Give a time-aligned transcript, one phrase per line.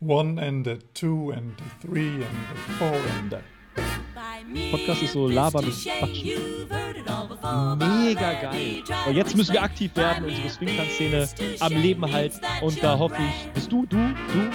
[0.00, 3.40] one and a two and a three and a four and a.
[4.72, 6.40] Podcast ist so labern und quatschen.
[7.78, 8.82] Mega geil.
[9.06, 11.28] Und jetzt müssen wir aktiv werden, unsere Swingtanz-Szene
[11.60, 12.40] am Leben halten.
[12.62, 14.50] Und da hoffe ich, bist du, du, du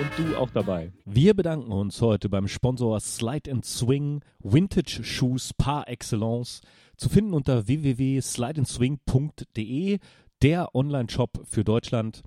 [0.00, 0.92] und du auch dabei.
[1.04, 6.60] Wir bedanken uns heute beim Sponsor Slide and Swing Vintage Shoes par excellence.
[6.96, 9.98] Zu finden unter www.slideandswing.de,
[10.42, 12.22] der Online-Shop für Deutschland.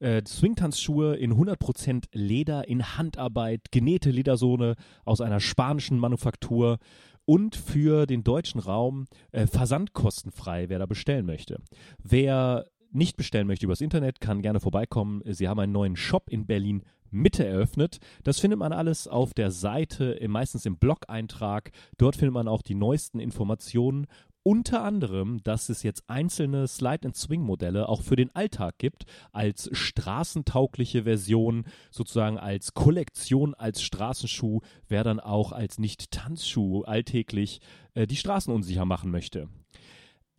[0.00, 6.78] Äh, Swingtanzschuhe in 100% Leder, in Handarbeit, genähte Ledersohne aus einer spanischen Manufaktur
[7.24, 11.60] und für den deutschen Raum äh, versandkostenfrei, wer da bestellen möchte.
[12.02, 15.22] Wer nicht bestellen möchte übers Internet, kann gerne vorbeikommen.
[15.26, 17.98] Sie haben einen neuen Shop in Berlin Mitte eröffnet.
[18.22, 21.70] Das findet man alles auf der Seite, meistens im Blog-Eintrag.
[21.96, 24.06] Dort findet man auch die neuesten Informationen
[24.48, 31.66] unter anderem, dass es jetzt einzelne Slide-and-Swing-Modelle auch für den Alltag gibt, als straßentaugliche Version,
[31.90, 37.60] sozusagen als Kollektion, als Straßenschuh, wer dann auch als Nicht-Tanzschuh alltäglich
[37.92, 39.50] äh, die Straßen unsicher machen möchte.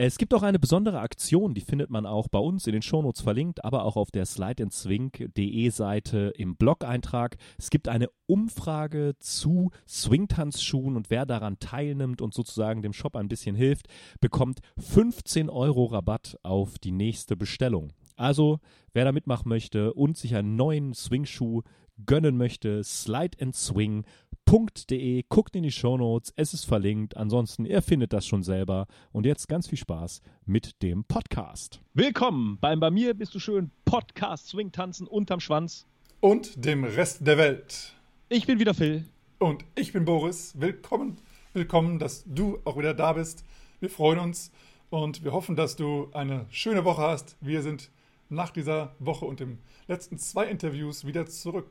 [0.01, 3.19] Es gibt auch eine besondere Aktion, die findet man auch bei uns in den Shownotes
[3.19, 7.35] verlinkt, aber auch auf der slideandswing.de Seite im Blog-Eintrag.
[7.57, 13.27] Es gibt eine Umfrage zu Swingtanzschuhen und wer daran teilnimmt und sozusagen dem Shop ein
[13.27, 13.87] bisschen hilft,
[14.21, 17.91] bekommt 15 Euro Rabatt auf die nächste Bestellung.
[18.15, 18.59] Also,
[18.93, 21.63] wer da mitmachen möchte und sich einen neuen Swingschuh
[22.05, 24.05] gönnen möchte, Slide and Swing
[24.49, 25.23] www.ftf.de.
[25.29, 27.15] Guckt in die Shownotes, es ist verlinkt.
[27.15, 28.87] Ansonsten, ihr findet das schon selber.
[29.11, 31.81] Und jetzt ganz viel Spaß mit dem Podcast.
[31.93, 35.85] Willkommen beim Bei mir bist du schön Podcast Swing tanzen unterm Schwanz.
[36.19, 37.93] Und dem Rest der Welt.
[38.27, 39.05] Ich bin wieder Phil.
[39.37, 40.53] Und ich bin Boris.
[40.57, 41.17] Willkommen,
[41.53, 43.45] willkommen, dass du auch wieder da bist.
[43.79, 44.51] Wir freuen uns
[44.89, 47.37] und wir hoffen, dass du eine schöne Woche hast.
[47.39, 47.91] Wir sind
[48.29, 51.67] nach dieser Woche und den letzten zwei Interviews wieder zurück.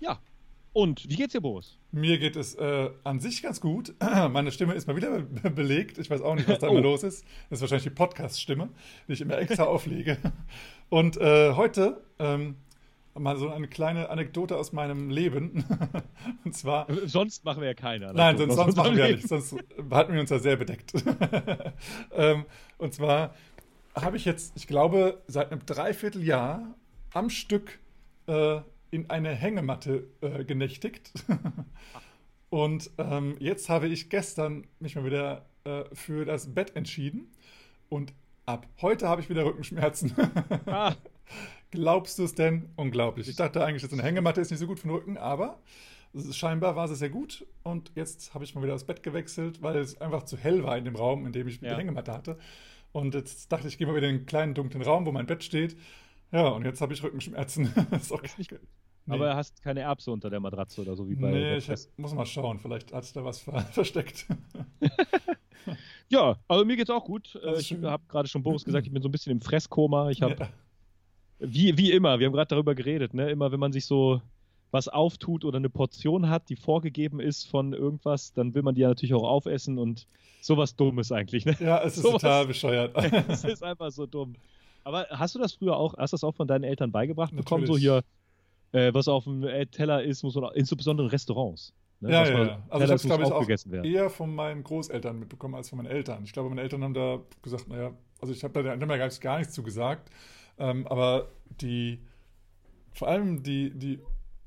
[0.00, 0.20] Ja,
[0.78, 1.76] und wie geht's dir, Boris?
[1.90, 3.94] Mir geht es äh, an sich ganz gut.
[4.00, 5.98] Meine Stimme ist mal wieder be belegt.
[5.98, 6.82] Ich weiß auch nicht, was da immer oh.
[6.82, 7.24] los ist.
[7.50, 8.68] Das ist wahrscheinlich die Podcast-Stimme,
[9.08, 10.18] die ich immer extra auflege.
[10.88, 12.56] Und äh, heute ähm,
[13.14, 15.64] mal so eine kleine Anekdote aus meinem Leben.
[16.44, 16.88] Und zwar.
[16.88, 18.12] Äh, sonst machen wir ja keine.
[18.12, 19.26] Nein, sonst, sonst machen wir ja nicht.
[19.26, 19.56] Sonst
[19.90, 20.92] halten wir uns ja sehr bedeckt.
[22.12, 22.44] ähm,
[22.76, 23.34] und zwar
[23.96, 26.76] habe ich jetzt, ich glaube, seit einem Dreivierteljahr
[27.12, 27.80] am Stück
[28.28, 31.12] äh, in eine Hängematte äh, genächtigt.
[32.50, 37.32] und ähm, jetzt habe ich gestern mich mal wieder äh, für das Bett entschieden.
[37.88, 38.12] Und
[38.46, 40.14] ab heute habe ich wieder Rückenschmerzen.
[40.66, 40.94] ah.
[41.70, 42.70] Glaubst du es denn?
[42.76, 43.28] Unglaublich.
[43.28, 45.60] Ich dachte eigentlich, dass eine Hängematte ist nicht so gut für den Rücken, aber
[46.30, 47.46] scheinbar war es sehr gut.
[47.62, 50.78] Und jetzt habe ich mal wieder das Bett gewechselt, weil es einfach zu hell war
[50.78, 51.70] in dem Raum, in dem ich ja.
[51.70, 52.38] die Hängematte hatte.
[52.92, 55.26] Und jetzt dachte ich, ich gehe mal wieder in den kleinen dunklen Raum, wo mein
[55.26, 55.76] Bett steht.
[56.30, 57.72] Ja, und jetzt habe ich Rückenschmerzen.
[57.92, 58.52] ist auch nicht.
[59.08, 59.14] Nee.
[59.14, 61.30] Aber hast keine Erbse unter der Matratze oder so wie bei.
[61.30, 62.58] Nee, ich muss mal schauen.
[62.58, 64.26] Vielleicht hat sich da was ver versteckt.
[66.08, 67.38] ja, also mir geht's auch gut.
[67.42, 70.10] Äh, ich habe gerade schon Boris gesagt, ich bin so ein bisschen im Fresskoma.
[70.10, 70.36] Ich habe.
[70.38, 70.48] Ja.
[71.40, 73.30] Wie, wie immer, wir haben gerade darüber geredet, ne?
[73.30, 74.20] Immer wenn man sich so
[74.70, 78.82] was auftut oder eine Portion hat, die vorgegeben ist von irgendwas, dann will man die
[78.82, 80.06] ja natürlich auch aufessen und
[80.42, 81.46] sowas Dummes eigentlich.
[81.46, 81.56] Ne?
[81.60, 82.94] Ja, es ist sowas, total bescheuert.
[83.28, 84.34] es ist einfach so dumm.
[84.84, 87.44] Aber hast du das früher auch, hast du das auch von deinen Eltern beigebracht natürlich.
[87.44, 87.66] bekommen?
[87.66, 88.02] So hier,
[88.72, 91.72] äh, was auf dem äh, Teller ist, muss man insbesondere in Restaurants.
[92.00, 92.12] Ne?
[92.12, 92.62] Ja, ja, ja.
[92.68, 96.22] Also es, glaube ich, auch eher von meinen Großeltern mitbekommen als von meinen Eltern.
[96.24, 99.38] Ich glaube, meine Eltern haben da gesagt, naja, also ich habe da haben ja gar
[99.38, 100.10] nichts zu gesagt.
[100.58, 101.28] Ähm, aber
[101.60, 102.00] die,
[102.92, 104.00] vor allem die, die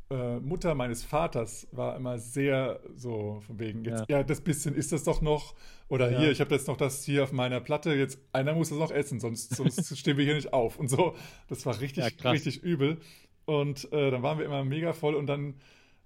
[0.09, 4.75] äh, Mutter meines Vaters war immer sehr so von wegen, jetzt, ja, ja das bisschen
[4.75, 5.56] ist das doch noch.
[5.91, 6.19] Oder ja.
[6.19, 8.91] hier, ich habe jetzt noch das hier auf meiner Platte, jetzt einer muss das noch
[8.91, 10.79] essen, sonst, sonst stehen wir hier nicht auf.
[10.79, 11.18] Und so,
[11.50, 12.97] das war richtig, ja, richtig übel.
[13.44, 15.56] Und äh, dann waren wir immer mega voll und dann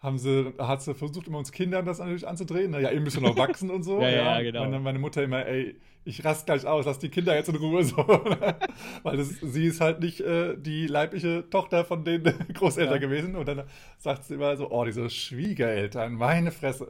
[0.05, 2.71] haben sie, hat sie versucht, immer uns Kindern das natürlich anzudrehen.
[2.71, 3.99] Na, ja, ihr müsst noch wachsen und so.
[4.01, 4.63] ja, ja, ja, genau.
[4.63, 5.75] Und dann meine Mutter immer, ey,
[6.07, 7.83] ich rast gleich aus, lass die Kinder jetzt in Ruhe.
[7.83, 7.97] So.
[9.03, 12.23] Weil das, sie ist halt nicht äh, die leibliche Tochter von den
[12.53, 12.99] Großeltern ja.
[12.99, 13.35] gewesen.
[13.35, 13.63] Und dann
[13.97, 16.87] sagt sie immer so, oh, diese Schwiegereltern, meine Fresse.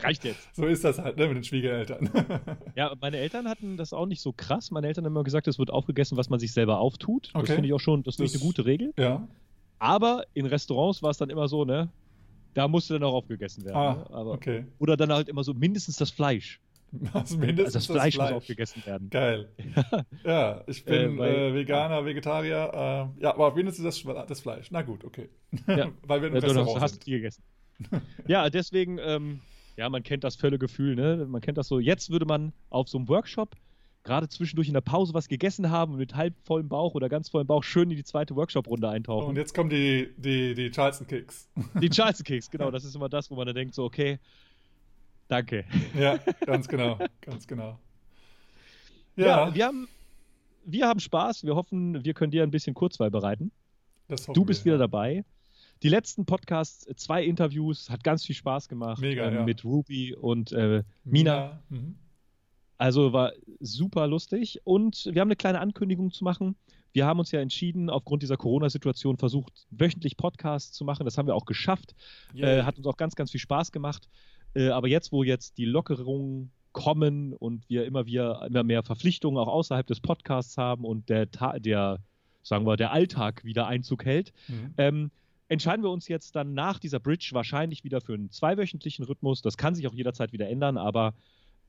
[0.00, 0.56] Reicht jetzt.
[0.56, 2.08] So ist das halt, ne, mit den Schwiegereltern.
[2.74, 4.70] ja, meine Eltern hatten das auch nicht so krass.
[4.70, 7.28] Meine Eltern haben immer gesagt, es wird aufgegessen, was man sich selber auftut.
[7.34, 7.46] Okay.
[7.46, 8.94] Das finde ich auch schon, das, das ist eine gute Regel.
[8.96, 9.28] Ja.
[9.78, 11.90] Aber in Restaurants war es dann immer so, ne?
[12.54, 13.76] Da musste dann auch aufgegessen werden.
[13.76, 14.06] Ah, ne?
[14.10, 14.66] Aber, okay.
[14.78, 16.60] Oder dann halt immer so mindestens das Fleisch.
[17.14, 19.08] Also mindestens also das, Fleisch das Fleisch muss aufgegessen werden.
[19.08, 19.48] Geil.
[20.24, 23.10] ja, ich bin äh, äh, Veganer, Vegetarier.
[23.18, 24.70] Äh, ja, aber mindestens das, das Fleisch.
[24.70, 25.30] Na gut, okay.
[25.66, 25.90] Ja.
[26.06, 27.42] Weil wir im ja, Restaurant du hast, hast gegessen.
[28.28, 29.40] ja, deswegen, ähm,
[29.78, 31.26] ja, man kennt das Völlegefühl, ne?
[31.26, 31.78] Man kennt das so.
[31.78, 33.56] Jetzt würde man auf so einem Workshop
[34.04, 37.28] gerade zwischendurch in der Pause was gegessen haben und mit halb vollem Bauch oder ganz
[37.28, 39.28] vollem Bauch schön in die zweite Workshop-Runde eintauchen.
[39.28, 41.48] Und jetzt kommen die, die, die Charleston-Kicks.
[41.80, 42.70] Die Charleston-Kicks, genau.
[42.70, 44.18] Das ist immer das, wo man dann denkt, so, okay,
[45.28, 45.64] danke.
[45.98, 47.78] Ja, ganz genau, ganz genau.
[49.16, 49.88] Ja, ja wir, haben,
[50.64, 51.44] wir haben Spaß.
[51.44, 53.52] Wir hoffen, wir können dir ein bisschen Kurzweil bereiten.
[54.08, 54.86] du bist wir, wieder ja.
[54.86, 55.24] dabei.
[55.82, 59.00] Die letzten Podcasts, zwei Interviews, hat ganz viel Spaß gemacht.
[59.00, 59.42] Mega, ähm, ja.
[59.42, 61.04] Mit Ruby und äh, Mina.
[61.04, 61.62] Mina.
[61.68, 61.96] Mhm.
[62.82, 64.58] Also war super lustig.
[64.64, 66.56] Und wir haben eine kleine Ankündigung zu machen.
[66.92, 71.04] Wir haben uns ja entschieden, aufgrund dieser Corona-Situation versucht, wöchentlich Podcasts zu machen.
[71.04, 71.94] Das haben wir auch geschafft.
[72.34, 72.58] Yeah.
[72.58, 74.08] Äh, hat uns auch ganz, ganz viel Spaß gemacht.
[74.54, 79.38] Äh, aber jetzt, wo jetzt die Lockerungen kommen und wir immer, wieder, immer mehr Verpflichtungen
[79.38, 82.00] auch außerhalb des Podcasts haben und der, der
[82.42, 84.74] sagen wir, der Alltag wieder Einzug hält, mhm.
[84.76, 85.10] ähm,
[85.46, 89.40] entscheiden wir uns jetzt dann nach dieser Bridge wahrscheinlich wieder für einen zweiwöchentlichen Rhythmus.
[89.40, 91.14] Das kann sich auch jederzeit wieder ändern, aber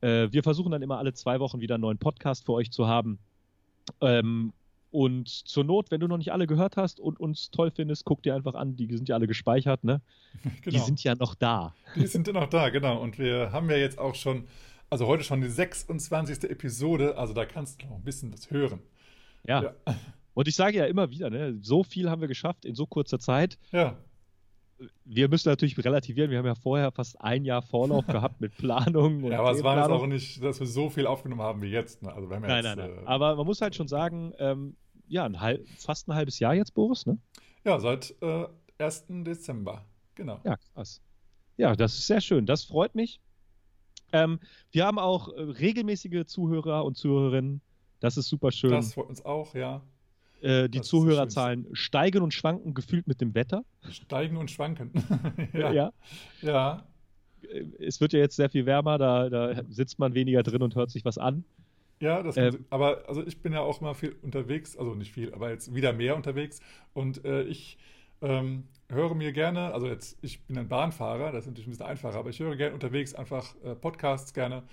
[0.04, 2.86] äh, wir versuchen dann immer alle zwei Wochen wieder einen neuen Podcast für euch zu
[2.86, 3.18] haben.
[4.00, 4.52] Ähm,
[4.90, 8.22] und zur Not, wenn du noch nicht alle gehört hast und uns toll findest, guck
[8.22, 10.02] dir einfach an, die sind ja alle gespeichert, ne?
[10.62, 10.76] Genau.
[10.76, 11.74] Die sind ja noch da.
[11.96, 13.00] Die sind ja noch da, genau.
[13.00, 14.44] Und wir haben ja jetzt auch schon,
[14.90, 16.44] also heute schon die 26.
[16.44, 18.80] Episode, also da kannst du noch ein bisschen was hören.
[19.46, 19.62] Ja.
[19.62, 19.74] ja.
[20.34, 23.18] Und ich sage ja immer wieder, ne, so viel haben wir geschafft in so kurzer
[23.18, 23.58] Zeit.
[23.72, 23.96] Ja
[25.04, 26.30] wir müssen natürlich relativieren.
[26.30, 29.24] Wir haben ja vorher fast ein Jahr Vorlauf gehabt mit Planung.
[29.24, 32.02] ja, aber es war jetzt auch nicht, dass wir so viel aufgenommen haben wie jetzt.
[32.02, 32.12] Ne?
[32.12, 33.04] Also wir haben nein, jetzt, nein, nein.
[33.04, 34.76] Äh, aber man muss halt schon sagen, ähm,
[35.06, 37.18] ja, ein halb, fast ein halbes Jahr jetzt, Boris, ne?
[37.64, 38.46] Ja, seit äh,
[38.78, 39.04] 1.
[39.24, 39.84] Dezember.
[40.14, 40.40] Genau.
[40.44, 41.00] Ja, krass.
[41.56, 42.46] Ja, das ist sehr schön.
[42.46, 43.20] Das freut mich.
[44.12, 44.40] Ähm,
[44.70, 47.60] wir haben auch äh, regelmäßige Zuhörer und Zuhörerinnen.
[48.00, 48.70] Das ist super schön.
[48.70, 49.82] Das freut uns auch, ja.
[50.44, 53.64] Äh, die Zuhörerzahlen steigen und schwanken gefühlt mit dem Wetter.
[53.90, 54.90] Steigen und schwanken.
[55.54, 55.72] ja.
[55.72, 55.92] ja.
[56.42, 56.86] ja.
[57.42, 60.74] Äh, es wird ja jetzt sehr viel wärmer, da, da sitzt man weniger drin und
[60.74, 61.44] hört sich was an.
[61.98, 65.32] Ja, das ähm, aber also ich bin ja auch mal viel unterwegs, also nicht viel,
[65.32, 66.60] aber jetzt wieder mehr unterwegs
[66.92, 67.78] und äh, ich
[68.20, 71.86] ähm, höre mir gerne, also jetzt, ich bin ein Bahnfahrer, das ist natürlich ein bisschen
[71.86, 74.64] einfacher, aber ich höre gerne unterwegs einfach äh, Podcasts gerne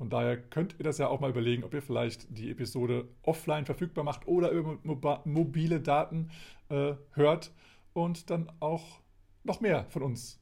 [0.00, 3.66] von daher könnt ihr das ja auch mal überlegen, ob ihr vielleicht die Episode offline
[3.66, 4.78] verfügbar macht oder über
[5.26, 6.30] mobile Daten
[6.70, 7.52] äh, hört
[7.92, 9.02] und dann auch
[9.44, 10.40] noch mehr von uns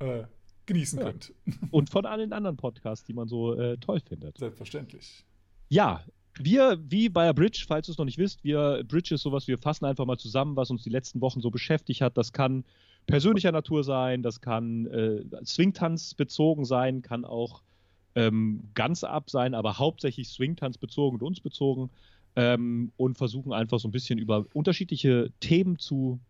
[0.00, 0.24] äh,
[0.66, 1.04] genießen ja.
[1.04, 1.32] könnt.
[1.70, 4.38] Und von allen anderen Podcasts, die man so äh, toll findet.
[4.38, 5.24] Selbstverständlich.
[5.68, 6.04] Ja,
[6.36, 9.58] wir, wie bei Bridge, falls ihr es noch nicht wisst, wir, Bridge ist sowas, wir
[9.58, 12.18] fassen einfach mal zusammen, was uns die letzten Wochen so beschäftigt hat.
[12.18, 12.64] Das kann
[13.06, 17.62] persönlicher Natur sein, das kann äh, Swingtanz bezogen sein, kann auch
[18.14, 21.90] ähm, ganz ab sein, aber hauptsächlich Swingtanz bezogen und uns bezogen
[22.36, 26.20] ähm, und versuchen einfach so ein bisschen über unterschiedliche Themen zu,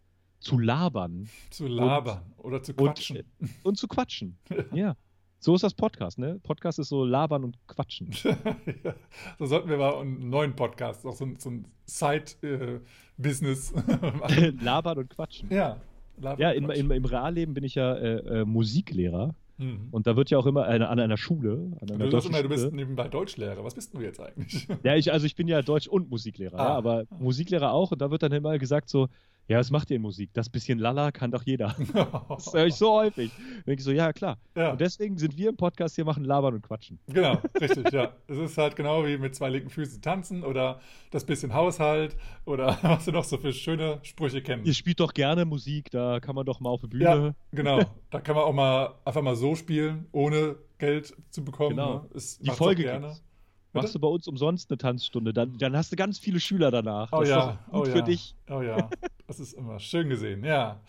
[0.40, 1.28] zu labern.
[1.50, 3.18] Zu labern und, oder zu quatschen.
[3.38, 4.36] Und, und zu quatschen,
[4.72, 4.96] ja.
[5.42, 6.38] So ist das Podcast, ne?
[6.42, 8.10] Podcast ist so labern und quatschen.
[8.84, 8.94] ja,
[9.38, 14.58] so sollten wir mal einen neuen Podcast, auch so, so ein Side-Business äh, machen.
[14.62, 15.50] labern und quatschen.
[15.50, 15.80] Ja.
[16.18, 19.88] Labern ja, in, in, im Realleben bin ich ja äh, äh, Musiklehrer Mhm.
[19.90, 22.48] Und da wird ja auch immer eine, an einer Schule, an einer du, immer, du
[22.48, 23.62] bist nebenbei Deutschlehrer.
[23.62, 24.66] Was bist du jetzt eigentlich?
[24.82, 26.64] Ja, ich, also ich bin ja Deutsch- und Musiklehrer, ah.
[26.64, 27.92] ja, aber Musiklehrer auch.
[27.92, 29.08] Und da wird dann immer gesagt so,
[29.48, 30.30] ja, was macht ihr in Musik?
[30.32, 31.74] Das bisschen Lala kann doch jeder.
[32.28, 33.32] das höre ich so häufig.
[33.36, 34.38] Da denke ich so, ja, klar.
[34.54, 34.72] Ja.
[34.72, 37.00] Und deswegen sind wir im Podcast hier, machen Labern und Quatschen.
[37.08, 38.12] Genau, richtig, ja.
[38.28, 42.78] Es ist halt genau wie mit zwei linken Füßen tanzen oder das bisschen Haushalt oder
[42.82, 44.64] was du noch so für schöne Sprüche kennen.
[44.64, 47.04] Ihr spielt doch gerne Musik, da kann man doch mal auf der Bühne.
[47.04, 47.80] Ja, genau.
[48.10, 51.70] Da kann man auch mal einfach mal so spielen, ohne Geld zu bekommen.
[51.70, 52.06] Genau.
[52.12, 52.20] Ne?
[52.40, 53.08] Die Folge gerne.
[53.08, 53.29] Gibt's.
[53.72, 57.10] Machst du bei uns umsonst eine Tanzstunde, dann, dann hast du ganz viele Schüler danach.
[57.10, 58.02] Das oh ja, ist gut oh für ja.
[58.02, 58.34] dich.
[58.48, 58.90] Oh ja,
[59.26, 60.80] das ist immer schön gesehen, ja.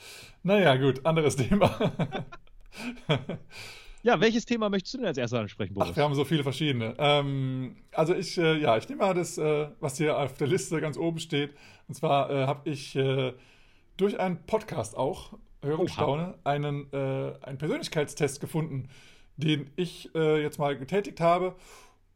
[0.42, 1.70] Naja, gut, anderes Thema.
[4.04, 5.92] ja, welches Thema möchtest du denn als erstes ansprechen, Boris?
[5.92, 6.96] Ach, wir haben so viele verschiedene.
[6.98, 10.82] Ähm, also ich, äh, ja, ich nehme mal das, äh, was hier auf der Liste
[10.82, 11.54] ganz oben steht.
[11.88, 13.34] Und zwar äh, habe ich äh,
[13.98, 18.90] durch einen Podcast auch, höre und staune, einen, äh, einen Persönlichkeitstest gefunden,
[19.38, 21.56] den ich äh, jetzt mal getätigt habe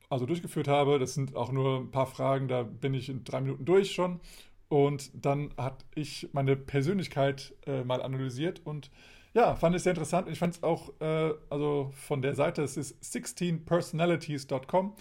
[0.10, 1.00] also durchgeführt habe.
[1.00, 4.20] Das sind auch nur ein paar Fragen, da bin ich in drei Minuten durch schon.
[4.68, 8.90] Und dann hat ich meine Persönlichkeit äh, mal analysiert und
[9.34, 10.30] ja, fand es sehr interessant.
[10.30, 14.96] Ich fand es auch, äh, also von der Seite, es ist 16personalities.com.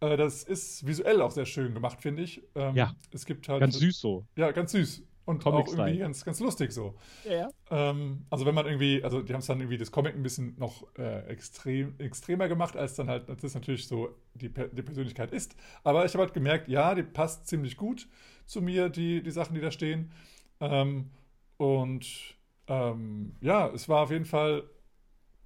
[0.00, 2.42] Äh, das ist visuell auch sehr schön gemacht, finde ich.
[2.54, 2.94] Ähm, ja.
[3.12, 3.60] Es gibt halt.
[3.60, 4.24] Ganz süß so.
[4.36, 5.02] Ja, ganz süß.
[5.26, 6.96] Und Comic auch irgendwie ganz, ganz lustig so.
[7.24, 7.48] Ja.
[7.70, 10.54] Ähm, also wenn man irgendwie, also die haben es dann irgendwie das Comic ein bisschen
[10.58, 15.56] noch äh, extrem, extremer gemacht, als dann halt, das natürlich so die, die Persönlichkeit ist.
[15.82, 18.06] Aber ich habe halt gemerkt, ja, die passt ziemlich gut
[18.46, 20.12] zu mir, die, die Sachen, die da stehen.
[20.60, 21.10] Ähm,
[21.56, 22.06] und
[22.68, 24.64] ähm, ja, es war auf jeden Fall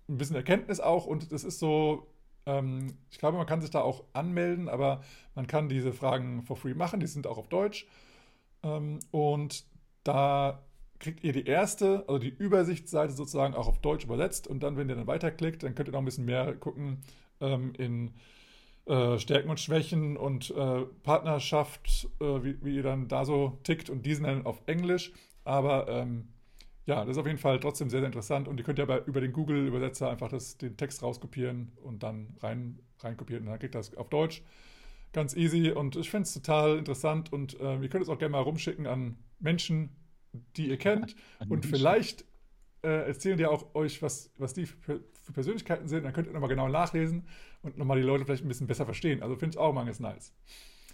[0.09, 2.07] ein bisschen Erkenntnis auch und es ist so,
[2.47, 5.03] Ähm, ich glaube, man kann sich da auch anmelden, aber
[5.35, 7.01] man kann diese Fragen for free machen.
[7.01, 7.87] Die sind auch auf Deutsch.
[8.77, 9.65] Ähm, und
[10.05, 10.63] da
[10.99, 14.49] kriegt ihr die erste, also die Übersichtsseite sozusagen auch auf Deutsch übersetzt.
[14.49, 16.99] Und dann, wenn ihr dann weiterklickt, dann könnt ihr noch ein bisschen mehr gucken
[17.41, 18.13] ähm, in
[18.87, 23.91] äh, Stärken und Schwächen und äh, Partnerschaft, äh, wie, wie, ihr dann da so tickt.
[23.91, 25.13] Und die sind dann auf Englisch.
[25.45, 26.29] Aber ähm,
[26.87, 28.49] ja, das ist auf jeden Fall trotzdem sehr, sehr interessant.
[28.49, 32.35] Und ihr könnt ja bei, über den Google-Übersetzer einfach das, den Text rauskopieren und dann
[32.41, 33.45] rein, reinkopieren.
[33.45, 34.43] Und dann kriegt das auf Deutsch.
[35.13, 35.71] Ganz easy.
[35.71, 37.33] Und ich finde es total interessant.
[37.33, 39.91] Und äh, ihr könnt es auch gerne mal rumschicken an Menschen,
[40.57, 41.17] die ihr kennt.
[41.49, 42.25] und vielleicht
[42.83, 46.05] äh, erzählen die auch euch, was, was die für, für Persönlichkeiten sind.
[46.05, 47.27] Dann könnt ihr nochmal genau nachlesen
[47.63, 49.23] und nochmal die Leute vielleicht ein bisschen besser verstehen.
[49.23, 50.33] Also finde ich auch mal ganz nice.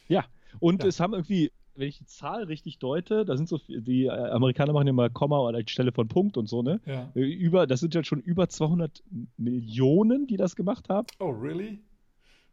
[0.09, 0.25] Ja,
[0.61, 0.89] und ja.
[0.89, 4.73] es haben irgendwie wenn ich die Zahl richtig deute, da sind so die äh, Amerikaner
[4.73, 6.81] machen ja mal Komma an Stelle von Punkt und so, ne?
[6.87, 7.11] Ja.
[7.15, 9.03] Äh, über, das sind ja schon über 200
[9.37, 11.07] Millionen, die das gemacht haben.
[11.19, 11.81] Oh, really?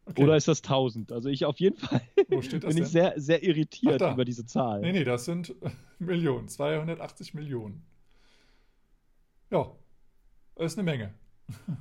[0.06, 0.24] Okay.
[0.24, 1.12] Oder ist das 1000?
[1.12, 2.78] Also ich auf jeden Fall bin denn?
[2.78, 4.82] ich sehr, sehr irritiert über diese Zahl.
[4.82, 5.56] Nee, nee, das sind
[6.00, 7.84] Millionen, 280 Millionen.
[9.52, 9.72] Ja,
[10.56, 11.14] das ist eine Menge.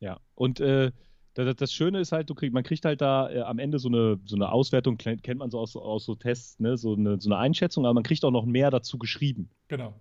[0.00, 0.90] ja, und äh,
[1.34, 4.18] das, das, Schöne ist halt, krieg, man kriegt halt da äh, am Ende so eine,
[4.24, 6.76] so eine Auswertung, kennt man so aus, aus so Tests, ne?
[6.76, 9.50] so, eine, so eine Einschätzung, aber man kriegt auch noch mehr dazu geschrieben.
[9.68, 9.94] Genau.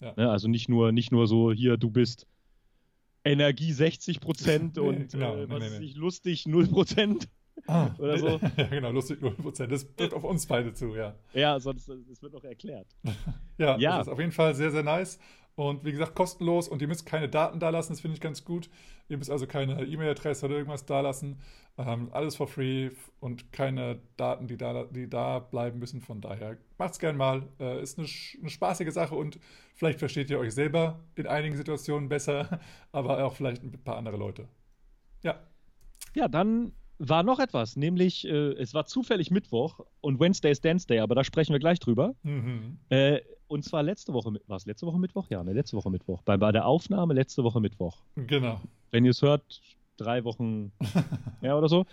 [0.00, 0.14] Ja.
[0.16, 0.30] Ne?
[0.30, 2.26] Also nicht nur, nicht nur so, hier, du bist
[3.24, 7.28] Energie 60 Prozent und genau, äh, was nee, nee, ist lustig 0 Prozent.
[7.66, 8.40] Ah, oder so.
[8.56, 9.72] ja, genau, lustig 0 Prozent.
[9.72, 11.14] Das wird auf uns beide zu, ja.
[11.32, 12.88] Ja, sonst das wird noch erklärt.
[13.58, 15.18] ja, ja, das ist auf jeden Fall sehr, sehr nice.
[15.54, 18.44] Und wie gesagt, kostenlos und ihr müsst keine Daten da lassen, das finde ich ganz
[18.44, 18.70] gut.
[19.08, 21.40] Ihr müsst also keine E-Mail-Adresse oder irgendwas da lassen.
[21.76, 22.90] Ähm, alles for free
[23.20, 26.00] und keine Daten, die da, die da bleiben müssen.
[26.00, 27.48] Von daher macht's gern mal.
[27.60, 28.08] Äh, ist eine,
[28.40, 29.38] eine, spaßige Sache und
[29.74, 32.60] vielleicht versteht ihr euch selber in einigen Situationen besser,
[32.92, 34.48] aber auch vielleicht ein paar andere Leute.
[35.22, 35.40] Ja.
[36.14, 40.86] Ja, dann war noch etwas, nämlich äh, es war zufällig Mittwoch und Wednesday ist Dance
[40.86, 42.14] Day, aber da sprechen wir gleich drüber.
[42.22, 42.78] Mhm.
[42.90, 43.20] Äh,
[43.52, 45.26] und zwar letzte Woche, war es letzte Woche Mittwoch?
[45.28, 46.22] Ja, ne, letzte Woche Mittwoch.
[46.22, 48.02] Bei, bei der Aufnahme letzte Woche Mittwoch.
[48.16, 48.60] Genau.
[48.90, 49.60] Wenn ihr es hört,
[49.98, 50.72] drei Wochen
[51.42, 51.84] ja, oder so.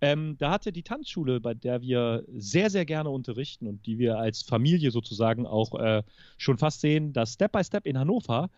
[0.00, 4.18] Ähm, da hatte die Tanzschule, bei der wir sehr, sehr gerne unterrichten und die wir
[4.18, 6.04] als Familie sozusagen auch äh,
[6.36, 8.48] schon fast sehen, das Step by Step in Hannover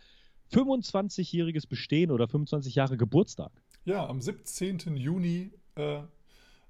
[0.53, 3.53] 25-jähriges Bestehen oder 25 Jahre Geburtstag.
[3.87, 4.97] Ja, am 17.
[4.97, 6.01] Juni äh,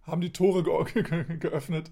[0.02, 0.62] haben die Tore
[0.94, 1.90] ge geöffnet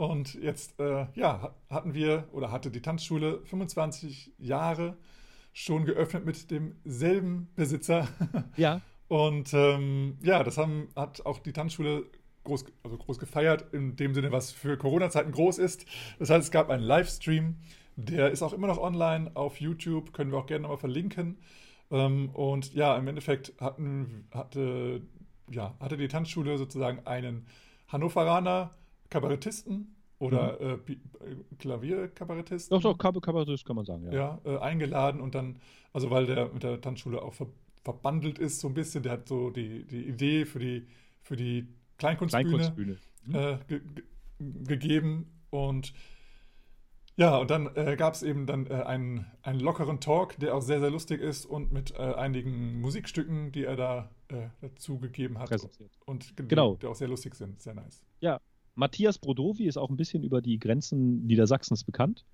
[0.00, 4.96] und jetzt, äh, ja, hatten wir oder hatte die Tanzschule 25 Jahre
[5.52, 8.08] schon geöffnet mit demselben Besitzer.
[8.56, 8.80] Ja.
[9.08, 12.06] Und ähm, ja, das haben, hat auch die Tanzschule
[12.44, 15.84] groß, also groß gefeiert, in dem Sinne, was für Corona-Zeiten groß ist.
[16.18, 17.56] Das heißt, es gab einen Livestream,
[17.96, 21.36] der ist auch immer noch online auf YouTube, können wir auch gerne nochmal verlinken.
[21.90, 25.02] Ähm, und ja, im Endeffekt hatten, hatte,
[25.50, 27.46] ja, hatte die Tanzschule sozusagen einen
[27.88, 28.70] Hannoveraner,
[29.10, 30.84] Kabarettisten oder mhm.
[30.88, 32.80] äh, äh Klavierkabarettisten.
[32.80, 34.12] Doch, doch, Kabarettist kann man sagen, ja.
[34.12, 35.56] Ja, äh, eingeladen und dann,
[35.92, 37.46] also weil der mit der Tanzschule auch ver
[37.82, 40.86] verbandelt ist, so ein bisschen, der hat so die, die Idee für die,
[41.22, 42.98] für die Kleinkunstbühne, Kleinkunstbühne.
[43.24, 43.34] Mhm.
[43.34, 43.80] Äh, ge
[44.66, 45.94] gegeben und
[47.16, 50.62] ja, und dann äh, gab es eben dann äh, einen, einen lockeren Talk, der auch
[50.62, 55.38] sehr, sehr lustig ist und mit äh, einigen Musikstücken, die er da äh, dazu gegeben
[55.38, 55.50] hat.
[55.50, 55.90] Präsentiert.
[56.06, 56.76] Und genau.
[56.76, 57.60] die auch sehr lustig sind.
[57.60, 58.02] Sehr nice.
[58.20, 58.40] Ja,
[58.74, 62.24] Matthias Brodowi ist auch ein bisschen über die Grenzen Niedersachsens bekannt.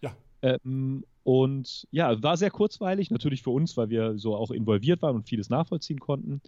[0.00, 0.14] Ja.
[0.42, 5.16] Ähm, und ja, war sehr kurzweilig, natürlich für uns, weil wir so auch involviert waren
[5.16, 6.42] und vieles nachvollziehen konnten.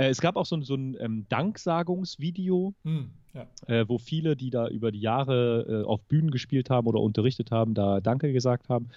[0.00, 3.46] Äh, es gab auch so, so ein ähm, Danksagungsvideo, hm, ja.
[3.66, 7.50] äh, wo viele, die da über die Jahre äh, auf Bühnen gespielt haben oder unterrichtet
[7.50, 8.88] haben, da Danke gesagt haben.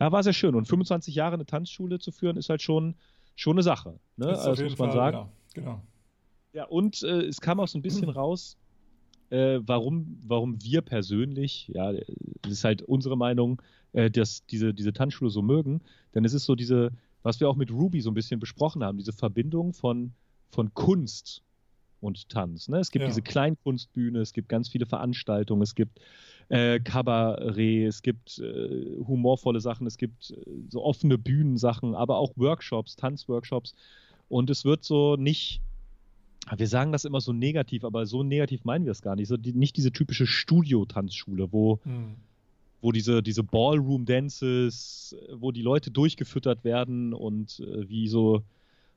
[0.00, 0.54] Ja, war sehr schön.
[0.54, 2.96] Und 25 Jahre eine Tanzschule zu führen, ist halt schon,
[3.36, 3.90] schon eine Sache.
[4.16, 4.26] Ne?
[4.26, 5.16] Das also, muss man Fall, sagen.
[5.16, 5.82] Ja, genau.
[6.54, 8.56] Ja, und äh, es kam auch so ein bisschen raus,
[9.30, 11.92] äh, warum, warum wir persönlich, ja,
[12.42, 13.60] das ist halt unsere Meinung,
[13.92, 15.80] äh, dass diese, diese Tanzschule so mögen.
[16.14, 16.92] Denn es ist so diese,
[17.22, 20.12] was wir auch mit Ruby so ein bisschen besprochen haben, diese Verbindung von,
[20.50, 21.42] von Kunst
[22.00, 22.68] und Tanz.
[22.68, 22.78] Ne?
[22.78, 23.08] Es gibt ja.
[23.08, 26.00] diese Kleinkunstbühne, es gibt ganz viele Veranstaltungen, es gibt
[26.48, 30.36] äh, Kabarett, es gibt äh, humorvolle Sachen, es gibt äh,
[30.70, 33.74] so offene Bühnensachen, aber auch Workshops, Tanzworkshops.
[34.28, 35.60] Und es wird so nicht
[36.56, 39.28] wir sagen das immer so negativ, aber so negativ meinen wir es gar nicht.
[39.28, 42.14] So die, nicht diese typische Studio-Tanzschule, wo, hm.
[42.80, 48.42] wo diese, diese Ballroom-Dances, wo die Leute durchgefüttert werden und äh, wie so,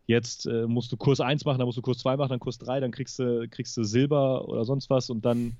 [0.08, 2.58] jetzt äh, musst du Kurs 1 machen, dann musst du Kurs 2 machen, dann Kurs
[2.60, 5.53] 3, dann kriegst du, kriegst du Silber oder sonst was und dann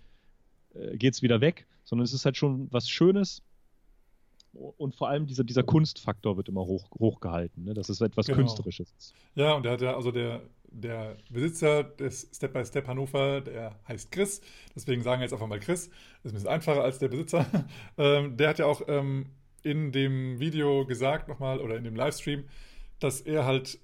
[0.76, 1.66] äh, es wieder weg.
[1.84, 3.42] Sondern es ist halt schon was Schönes.
[4.54, 7.74] Und vor allem dieser, dieser Kunstfaktor wird immer hoch, hochgehalten, ne?
[7.74, 8.40] dass es etwas genau.
[8.40, 9.14] Künstlerisches ist.
[9.36, 10.42] Ja, und der hat ja, also der,
[10.72, 14.42] der Besitzer des Step by Step Hannover, der heißt Chris,
[14.76, 17.46] deswegen sagen wir jetzt einfach mal Chris, das ist ein bisschen einfacher als der Besitzer.
[17.98, 19.28] ähm, der hat ja auch ähm,
[19.64, 22.44] in dem Video gesagt nochmal oder in dem Livestream,
[23.00, 23.80] dass er halt,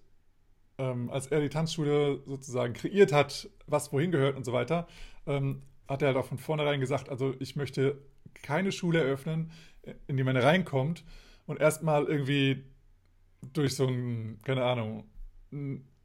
[0.78, 4.88] ähm, als er die Tanzschule sozusagen kreiert hat, was wohin gehört und so weiter,
[5.28, 8.02] ähm, hat er halt auch von vornherein gesagt, also ich möchte
[8.34, 9.52] keine Schule eröffnen,
[10.08, 11.04] in die man reinkommt
[11.46, 12.64] und erstmal irgendwie
[13.54, 15.06] durch so ein, keine Ahnung,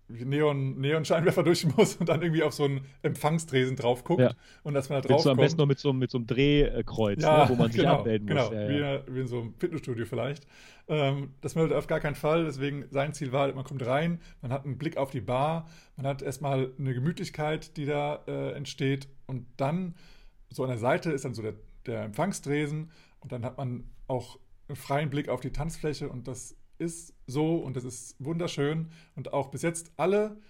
[0.09, 4.35] Neon, Neon-Scheinwerfer durch muss und dann irgendwie auf so einen Empfangstresen drauf guckt ja.
[4.63, 5.33] und dass man da drauf kommt.
[5.33, 7.95] am besten noch mit so, mit so einem Drehkreuz, ja, ne, wo man sich genau,
[7.95, 8.51] abmelden muss.
[8.51, 10.47] Genau, ja, wie, wie, in so einem Fitnessstudio vielleicht.
[10.89, 14.53] Ähm, das meldet auf gar keinen Fall, deswegen sein Ziel war, man kommt rein, man
[14.53, 19.09] hat einen Blick auf die Bar, man hat erstmal eine Gemütlichkeit, die da äh, entsteht
[19.27, 19.95] und dann
[20.51, 21.55] so an der Seite ist dann so der,
[21.87, 22.91] der Empfangstresen
[23.23, 24.39] und dann hat man auch
[24.69, 28.91] einen freien Blick auf die Tanzfläche und das ist so und das ist wunderschön.
[29.15, 30.41] Und auch bis jetzt alle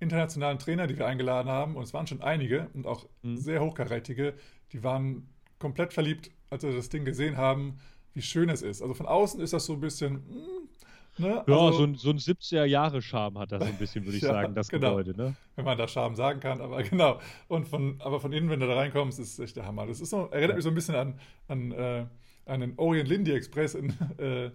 [0.00, 3.36] internationalen Trainer, die wir eingeladen haben, und es waren schon einige und auch mhm.
[3.36, 4.34] sehr hochkarätige,
[4.72, 5.28] die waren
[5.58, 7.78] komplett verliebt, als sie das Ding gesehen haben,
[8.12, 8.82] wie schön es ist.
[8.82, 10.14] Also von außen ist das so ein bisschen.
[10.14, 10.62] Mh,
[11.18, 11.44] ne?
[11.46, 14.32] Ja, also, so ein, so ein 70er-Jahre-Charme hat das so ein bisschen, würde ich ja,
[14.32, 14.96] sagen, das genau.
[14.96, 15.16] Gebäude.
[15.16, 15.36] Ne?
[15.56, 17.20] Wenn man da Charme sagen kann, aber genau.
[17.48, 19.86] Und von, aber von innen, wenn du da reinkommst, ist echt der Hammer.
[19.86, 20.54] Das ist so, erinnert ja.
[20.56, 22.06] mich so ein bisschen an, an äh,
[22.46, 24.50] einen Orient Lindy Express in, äh,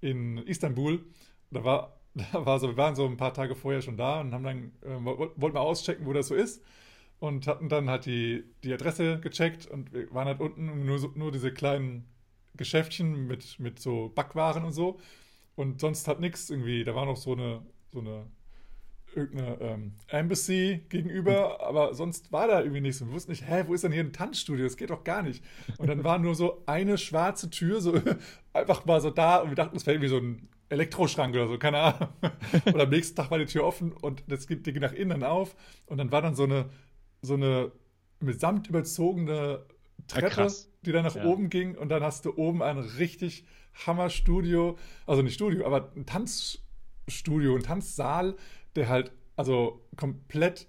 [0.00, 1.04] in Istanbul.
[1.50, 4.32] Da war, da war so, wir waren so ein paar Tage vorher schon da und
[4.32, 6.62] haben dann, äh, wollten mal auschecken, wo das so ist.
[7.20, 11.32] Und hatten dann halt die, die Adresse gecheckt und wir waren halt unten nur, nur
[11.32, 12.04] diese kleinen
[12.56, 15.00] Geschäftchen mit, mit so Backwaren und so.
[15.58, 16.84] Und sonst hat nichts irgendwie.
[16.84, 17.62] Da war noch so eine,
[17.92, 18.26] so eine
[19.12, 23.02] irgendeine ähm, Embassy gegenüber, aber sonst war da irgendwie nichts.
[23.02, 24.64] Und wir wussten nicht, hä, wo ist denn hier ein Tanzstudio?
[24.64, 25.42] Das geht doch gar nicht.
[25.78, 28.00] Und dann war nur so eine schwarze Tür, so
[28.52, 31.58] einfach mal so da und wir dachten, es wäre irgendwie so ein Elektroschrank oder so,
[31.58, 32.08] keine Ahnung.
[32.66, 35.24] und am nächsten Tag war die Tür offen und das geht, die ging nach innen
[35.24, 36.70] auf und dann war dann so eine,
[37.20, 37.72] so eine
[38.20, 39.64] mit Samt überzogene
[40.08, 40.48] Treppe, ja,
[40.82, 41.24] die dann nach ja.
[41.24, 43.44] oben ging und dann hast du oben ein richtig
[43.86, 48.34] Hammerstudio, also nicht Studio, aber ein Tanzstudio, ein Tanzsaal
[48.78, 50.68] der halt also komplett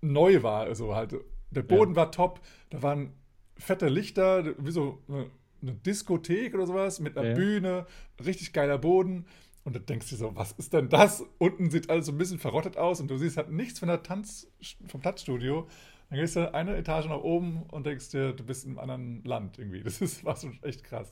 [0.00, 0.62] neu war.
[0.62, 1.14] Also halt,
[1.50, 1.96] der Boden ja.
[1.96, 3.12] war top, da waren
[3.56, 7.34] fette Lichter, wie so eine, eine Diskothek oder sowas mit einer.
[7.34, 7.86] Bühne,
[8.24, 9.26] richtig geiler Boden.
[9.64, 11.24] Und dann denkst du so, was ist denn das?
[11.38, 14.02] Unten sieht alles so ein bisschen verrottet aus und du siehst halt nichts von der
[14.02, 14.48] Tanz,
[14.88, 15.68] vom Tanzstudio.
[16.12, 19.24] Dann gehst du eine Etage nach oben und denkst dir, du bist in einem anderen
[19.24, 19.82] Land irgendwie.
[19.82, 21.10] Das ist, war schon echt krass.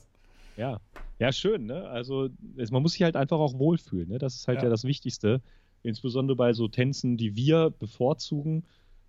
[0.57, 0.79] Ja,
[1.17, 1.89] ja, schön, ne?
[1.89, 2.29] Also
[2.69, 4.19] man muss sich halt einfach auch wohlfühlen, ne?
[4.19, 5.41] Das ist halt ja, ja das Wichtigste
[5.81, 8.63] insbesondere bei so Tänzen, die wir bevorzugen,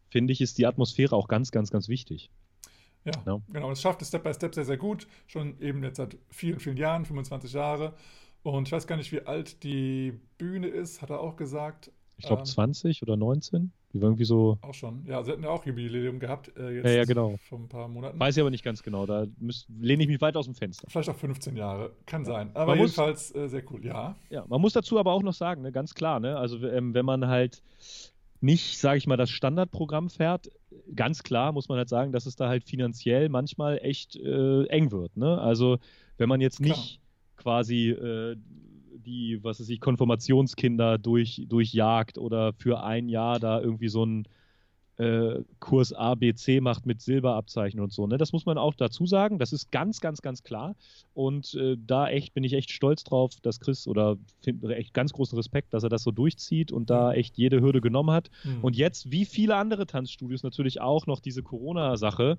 [0.09, 2.31] finde ich, ist die Atmosphäre auch ganz, ganz, ganz wichtig.
[3.05, 3.43] Ja, no?
[3.53, 3.71] genau.
[3.71, 5.07] Es schafft es Step by Step sehr, sehr gut.
[5.27, 7.93] Schon eben jetzt seit vielen, vielen Jahren, 25 Jahre.
[8.43, 11.93] Und ich weiß gar nicht, wie alt die Bühne ist, hat er auch gesagt.
[12.17, 13.73] Ich glaube ähm, 20 oder 19.
[13.93, 14.59] Die war irgendwie so.
[14.63, 15.05] Auch schon.
[15.07, 16.51] Ja, sie hatten ja auch Jubiläum gehabt.
[16.57, 17.37] Äh, jetzt ja, ja, genau.
[17.49, 18.19] Vor ein paar Monaten.
[18.19, 19.05] Weiß ich aber nicht ganz genau.
[19.07, 20.89] Da müß, lehne ich mich weit aus dem Fenster.
[20.89, 21.93] Vielleicht auch 15 Jahre.
[22.07, 22.33] Kann ja.
[22.33, 22.51] sein.
[22.55, 23.85] Aber man jedenfalls muss, äh, sehr cool.
[23.85, 24.17] Ja.
[24.31, 26.37] Ja, man muss dazu aber auch noch sagen, ne, ganz klar, ne?
[26.37, 27.63] Also, ähm, wenn man halt
[28.41, 30.51] nicht, sage ich mal, das Standardprogramm fährt,
[30.95, 34.91] ganz klar muss man halt sagen, dass es da halt finanziell manchmal echt äh, eng
[34.91, 35.17] wird.
[35.17, 35.39] Ne?
[35.39, 35.79] Also,
[36.17, 37.01] wenn man jetzt nicht
[37.37, 37.61] klar.
[37.61, 38.37] quasi äh,
[39.03, 44.27] die, was weiß ich, Konfirmationskinder durch, durchjagt oder für ein Jahr da irgendwie so einen
[44.99, 48.07] äh, Kurs ABC macht mit Silberabzeichen und so.
[48.07, 48.19] Ne?
[48.19, 49.39] Das muss man auch dazu sagen.
[49.39, 50.77] Das ist ganz, ganz, ganz klar.
[51.15, 55.13] Und äh, da echt bin ich echt stolz drauf, dass Chris oder finde echt ganz
[55.13, 57.15] großen Respekt, dass er das so durchzieht und da mhm.
[57.15, 58.31] echt jede Hürde genommen hat.
[58.45, 58.63] Mhm.
[58.63, 62.39] Und jetzt, wie viele andere Tanzstudios, natürlich auch noch diese Corona-Sache.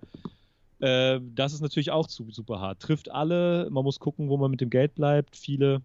[0.79, 2.81] Äh, das ist natürlich auch super hart.
[2.81, 3.67] Trifft alle.
[3.71, 5.35] Man muss gucken, wo man mit dem Geld bleibt.
[5.35, 5.81] Viele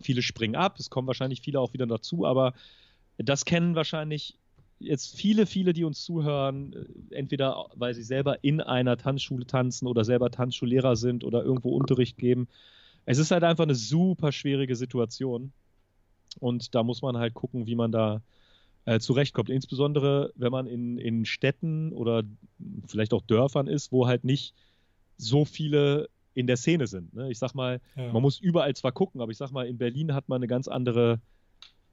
[0.00, 2.54] Viele springen ab, es kommen wahrscheinlich viele auch wieder dazu, aber
[3.16, 4.38] das kennen wahrscheinlich
[4.80, 9.86] jetzt viele, viele, die uns zuhören, äh, entweder weil sie selber in einer Tanzschule tanzen
[9.86, 12.48] oder selber Tanzschullehrer sind oder irgendwo Unterricht geben.
[13.04, 15.52] Es ist halt einfach eine super schwierige Situation.
[16.40, 18.22] Und da muss man halt gucken, wie man da
[18.84, 19.50] äh, zurechtkommt.
[19.50, 22.22] Insbesondere, wenn man in, in Städten oder
[22.86, 24.54] vielleicht auch Dörfern ist, wo halt nicht
[25.16, 26.08] so viele
[26.38, 27.12] in der Szene sind.
[27.14, 27.30] Ne?
[27.32, 28.12] Ich sag mal, ja.
[28.12, 30.68] man muss überall zwar gucken, aber ich sag mal, in Berlin hat man eine ganz
[30.68, 31.20] andere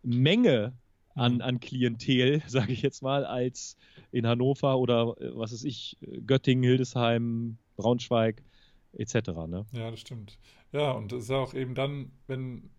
[0.03, 0.73] Menge
[1.15, 1.41] an, mhm.
[1.41, 3.75] an Klientel, sage ich jetzt mal, als
[4.11, 8.43] in Hannover oder äh, was weiß ich, Göttingen, Hildesheim, Braunschweig
[8.93, 9.15] etc.
[9.47, 9.65] Ne?
[9.71, 10.37] Ja, das stimmt.
[10.71, 12.69] Ja, und es ist auch eben dann, wenn,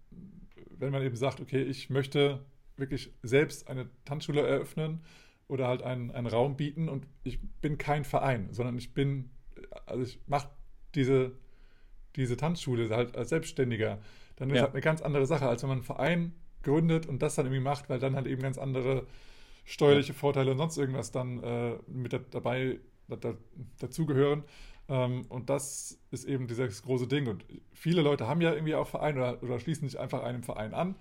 [0.78, 5.00] wenn man eben sagt, okay, ich möchte wirklich selbst eine Tanzschule eröffnen
[5.48, 9.30] oder halt einen, einen Raum bieten und ich bin kein Verein, sondern ich bin,
[9.84, 10.50] also ich mache
[10.94, 11.32] diese
[12.16, 13.98] diese Tanzschule halt als Selbstständiger,
[14.36, 14.62] dann ist Ja.
[14.62, 17.62] halt eine ganz andere Sache, als wenn man einen Verein gründet und das dann irgendwie
[17.62, 19.06] macht, weil dann halt eben ganz andere
[19.64, 23.34] steuerliche Vorteile und sonst irgendwas dann äh, mit da, dabei da, da,
[23.78, 24.44] dazugehören.
[24.88, 27.26] Ähm, und das ist eben dieses große Ding.
[27.28, 30.74] Und viele Leute haben ja irgendwie auch Verein oder, oder schließen sich einfach einem Verein
[30.74, 30.94] an.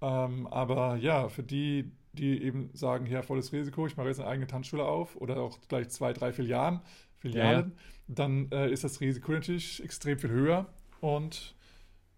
[0.00, 4.28] Ähm, aber ja, für die, die eben sagen, ja, volles Risiko, ich mache jetzt eine
[4.28, 6.80] eigene Tanzschule auf oder auch gleich zwei, drei Filialen,
[7.18, 7.72] Filialen,
[8.14, 10.66] dann äh, ist das Risiko natürlich extrem viel höher.
[11.00, 11.54] Und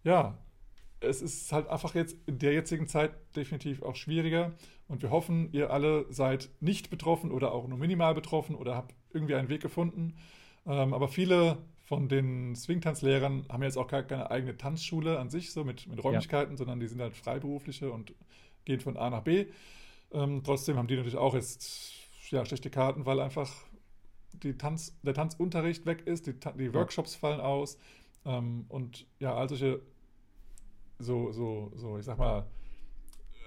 [0.05, 0.39] ja,
[1.01, 4.53] es ist halt einfach jetzt in der jetzigen Zeit definitiv auch schwieriger.
[4.89, 8.95] Und wir hoffen, ihr alle seid nicht betroffen oder auch nur minimal betroffen oder habt
[9.13, 10.17] irgendwie einen Weg gefunden.
[10.67, 15.53] Ähm, aber viele von den Swingtanzlehrern haben jetzt auch gar keine eigene Tanzschule an sich,
[15.53, 18.15] so mit, mit Räumlichkeiten, sondern die sind halt Freiberufliche und
[18.65, 19.47] gehen von A nach B.
[20.13, 21.93] Ähm, trotzdem haben die natürlich auch jetzt
[22.31, 23.53] ja, schlechte Karten, weil einfach
[24.33, 27.79] die Tanz, der Tanzunterricht weg ist, die, die Workshops fallen aus
[28.25, 29.81] ähm, und ja, all solche
[30.99, 32.47] so, so, so, ich sag mal,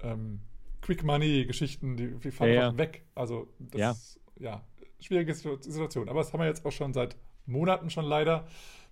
[0.02, 0.40] ähm,
[0.82, 2.78] Quick Money-Geschichten, die, die fallen Ja, ja.
[2.78, 3.04] weg.
[3.14, 3.90] Also das Ja.
[3.92, 4.62] ist ja
[5.00, 6.08] schwierige Situ- Situation.
[6.08, 8.46] Aber das haben wir jetzt auch schon seit Monaten schon leider.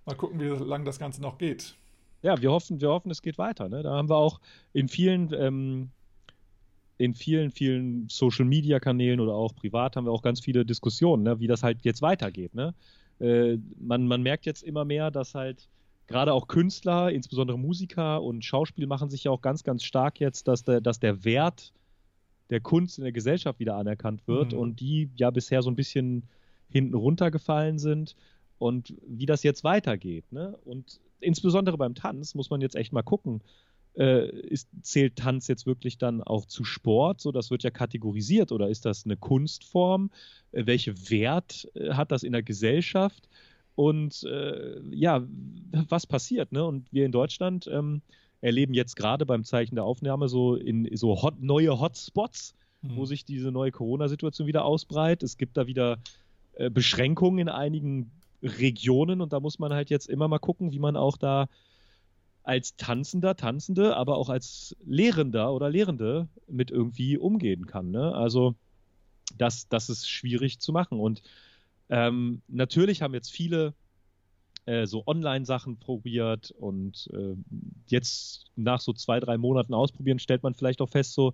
[0.05, 1.75] Mal gucken, wie lange das Ganze noch geht.
[2.21, 3.69] Ja, wir hoffen, wir hoffen, es geht weiter.
[3.69, 3.83] Ne?
[3.83, 4.39] Da haben wir auch
[4.73, 5.91] in vielen, ähm,
[6.97, 11.23] in vielen, vielen Social Media Kanälen oder auch privat haben wir auch ganz viele Diskussionen,
[11.23, 11.39] ne?
[11.39, 12.53] wie das halt jetzt weitergeht.
[12.55, 12.73] Ne?
[13.19, 15.67] Äh, man, man merkt jetzt immer mehr, dass halt
[16.07, 20.47] gerade auch Künstler, insbesondere Musiker und Schauspiel machen sich ja auch ganz, ganz stark jetzt,
[20.47, 21.73] dass der, dass der Wert
[22.49, 24.59] der Kunst in der Gesellschaft wieder anerkannt wird Mhm.
[24.59, 26.23] und die ja bisher so ein bisschen
[26.69, 28.15] hinten runtergefallen sind
[28.59, 30.31] und wie das jetzt weitergeht.
[30.31, 30.57] Ne?
[30.63, 33.41] Und insbesondere beim Tanz muss man jetzt echt mal gucken,
[33.97, 37.21] äh, ist, zählt Tanz jetzt wirklich dann auch zu Sport?
[37.21, 40.11] So, das wird ja kategorisiert oder ist das eine Kunstform?
[40.51, 43.29] Äh, welche Wert äh, hat das in der Gesellschaft?
[43.75, 45.23] Und äh, ja,
[45.89, 46.51] was passiert?
[46.51, 46.63] Ne?
[46.63, 48.01] Und wir in Deutschland ähm,
[48.41, 52.55] erleben jetzt gerade beim Zeichen der Aufnahme so in so hot, neue Hotspots,
[52.85, 52.95] Mhm.
[52.97, 55.23] wo sich diese neue Corona-Situation wieder ausbreitet.
[55.23, 55.97] Es gibt da wieder
[56.53, 60.79] äh, Beschränkungen in einigen Regionen und da muss man halt jetzt immer mal gucken, wie
[60.79, 61.47] man auch da
[62.45, 67.89] als Tanzender, Tanzende, aber auch als Lehrender oder Lehrende mit irgendwie umgehen kann.
[67.91, 68.13] Ne?
[68.13, 68.55] Also
[69.37, 70.99] das, das ist schwierig zu machen.
[70.99, 71.23] Und
[71.89, 73.73] ähm, natürlich haben jetzt viele
[74.65, 77.35] äh, so Online-Sachen probiert und äh,
[77.87, 81.33] jetzt nach so zwei, drei Monaten ausprobieren, stellt man vielleicht auch fest, so,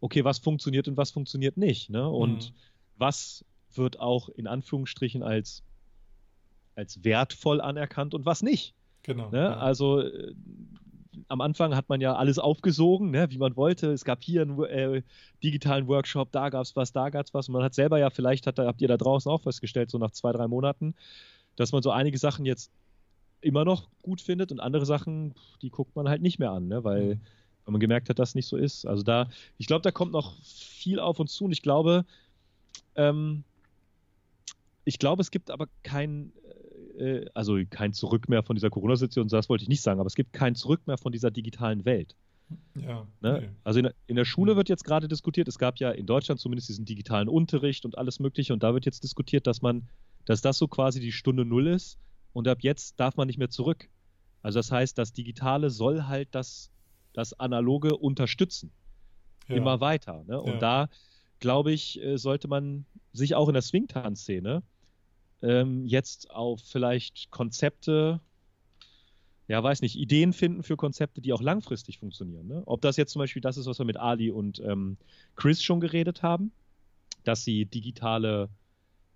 [0.00, 1.88] okay, was funktioniert und was funktioniert nicht.
[1.88, 2.06] Ne?
[2.06, 2.54] Und Mhm.
[2.96, 5.62] was wird auch in Anführungsstrichen als,
[6.74, 8.74] als wertvoll anerkannt und was nicht.
[9.02, 9.30] Genau.
[9.30, 9.38] Ne?
[9.38, 9.56] ja.
[9.56, 10.34] Also äh,
[11.28, 13.92] am Anfang hat man ja alles aufgesogen, ne, wie man wollte.
[13.92, 15.02] Es gab hier einen äh,
[15.42, 17.48] digitalen Workshop, da gab es was, da gab es was.
[17.48, 20.10] Und man hat selber ja, vielleicht hat, habt ihr da draußen auch festgestellt, so nach
[20.12, 20.94] zwei, drei Monaten,
[21.56, 22.70] dass man so einige Sachen jetzt
[23.40, 26.84] immer noch gut findet und andere Sachen, die guckt man halt nicht mehr an, ne,
[26.84, 27.20] weil, Mhm.
[27.64, 28.86] weil man gemerkt hat, dass das nicht so ist.
[28.86, 32.04] Also da, ich glaube, da kommt noch viel auf uns zu und ich glaube,
[32.94, 33.44] ähm,
[34.84, 36.32] ich glaube, es gibt aber kein,
[37.02, 40.14] äh, also kein Zurück mehr von dieser Corona-Situation, das wollte ich nicht sagen, aber es
[40.14, 42.14] gibt kein Zurück mehr von dieser digitalen Welt.
[42.74, 43.06] ja.
[43.20, 43.40] Ne?
[43.42, 43.48] nee.
[43.64, 46.40] Also in, der- in der Schule wird jetzt gerade diskutiert, es gab ja in Deutschland
[46.40, 49.88] zumindest diesen digitalen Unterricht und alles Mögliche und da wird jetzt diskutiert, dass man,
[50.26, 51.98] dass das so quasi die Stunde Null ist
[52.32, 53.88] und ab jetzt darf man nicht mehr zurück.
[54.42, 56.70] Also das heißt, das Digitale soll halt das,
[57.12, 58.70] das Analoge unterstützen
[59.48, 59.56] Ja.
[59.56, 60.24] immer weiter.
[60.26, 60.40] Ne?
[60.40, 60.58] Und Ja.
[60.58, 60.88] da,
[61.40, 64.62] glaube ich, äh, sollte man sich auch in der Swing-Tanz-Szene
[65.42, 68.20] ähm, jetzt auf vielleicht Konzepte,
[69.48, 72.46] ja, weiß nicht, Ideen finden für Konzepte, die auch langfristig funktionieren.
[72.46, 72.62] Ne?
[72.66, 74.96] Ob das jetzt zum Beispiel das ist, was wir mit Ali und ähm,
[75.36, 76.52] Chris schon geredet haben,
[77.24, 78.48] dass sie digitale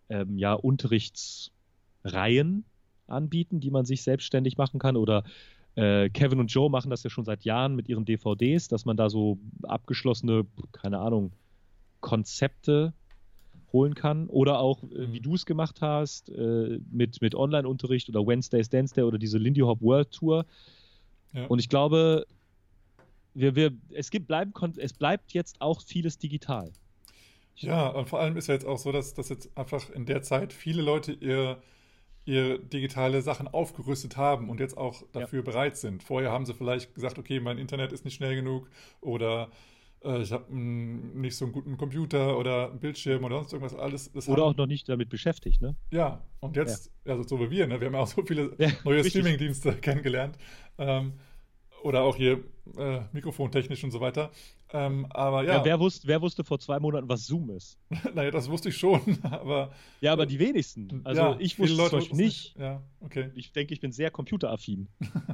[0.08, 2.64] ähm, ja, Unterrichtsreihen
[3.06, 5.24] anbieten, die man sich selbstständig machen kann oder
[5.76, 8.96] äh, Kevin und Joe machen das ja schon seit Jahren mit ihren DVDs, dass man
[8.96, 11.32] da so abgeschlossene, keine Ahnung,
[12.00, 12.92] Konzepte
[13.76, 14.28] holen kann.
[14.28, 15.22] Oder auch, äh, wie Mhm.
[15.22, 19.60] du es gemacht hast, äh, mit, mit Online-Unterricht oder Wednesdays Dance Day oder diese Lindy
[19.60, 20.44] Hop World Tour.
[21.32, 21.46] Ja.
[21.46, 22.26] Und ich glaube,
[23.34, 26.72] wir, wir, es, gibt, bleiben, es bleibt jetzt auch vieles digital.
[27.56, 30.22] Ja, und vor allem ist ja jetzt auch so, dass, dass jetzt einfach in der
[30.22, 31.62] Zeit viele Leute ihr,
[32.24, 36.02] ihr digitale Sachen aufgerüstet haben und jetzt auch dafür bereit sind.
[36.02, 38.68] Vorher haben sie vielleicht gesagt, okay, mein Internet ist nicht schnell genug
[39.00, 39.48] oder
[40.06, 43.78] äh, ich habe nicht so einen guten Computer oder einen Bildschirm oder sonst irgendwas.
[43.78, 45.74] Alles, Oder haben, auch noch nicht damit beschäftigt, ne?
[45.90, 47.80] Ja, und jetzt, also so wie wir, ne?
[47.80, 49.04] wir haben ja auch so viele Ja, neue.
[49.04, 50.36] Streaming-Dienste kennengelernt.
[50.78, 51.14] Ähm,
[51.82, 52.42] oder auch hier
[52.76, 54.30] äh, mikrofontechnisch und so weiter.
[54.72, 55.58] Ähm, aber ja.
[55.58, 57.78] ja wer, wusste, wer wusste vor zwei Monaten, was Zoom ist?
[58.14, 59.72] naja, das wusste ich schon, aber.
[60.00, 61.02] Ja, aber die wenigsten.
[61.04, 62.56] Also ja, ich wusste es zum Beispiel nicht.
[62.58, 63.30] Ja, okay.
[63.34, 64.88] Ich denke, ich bin sehr computeraffin.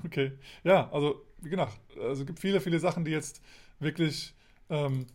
[0.04, 0.32] okay.
[0.64, 3.40] Ja, also, wie gesagt, also es gibt viele, viele Sachen, die jetzt
[3.78, 4.34] wirklich
[4.70, 5.06] ähm,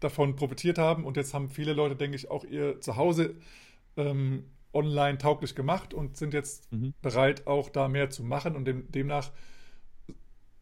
[0.00, 3.36] davon profitiert haben und jetzt haben viele Leute, denke ich, auch ihr Zuhause
[3.96, 6.94] ähm, online tauglich gemacht und sind jetzt mhm.
[7.02, 9.30] bereit, auch da mehr zu machen und dem, demnach,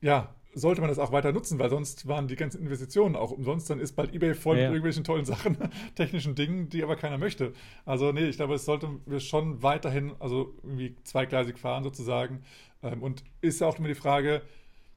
[0.00, 3.70] ja, sollte man das auch weiter nutzen, weil sonst waren die ganzen Investitionen auch umsonst.
[3.70, 5.56] Dann ist bald eBay voll ja, mit irgendwelchen tollen Sachen,
[5.94, 7.52] technischen Dingen, die aber keiner möchte.
[7.84, 12.42] Also nee, ich glaube, es sollten wir schon weiterhin, also irgendwie zweigleisig fahren sozusagen.
[12.82, 14.42] Ähm, und ist ja auch immer die Frage,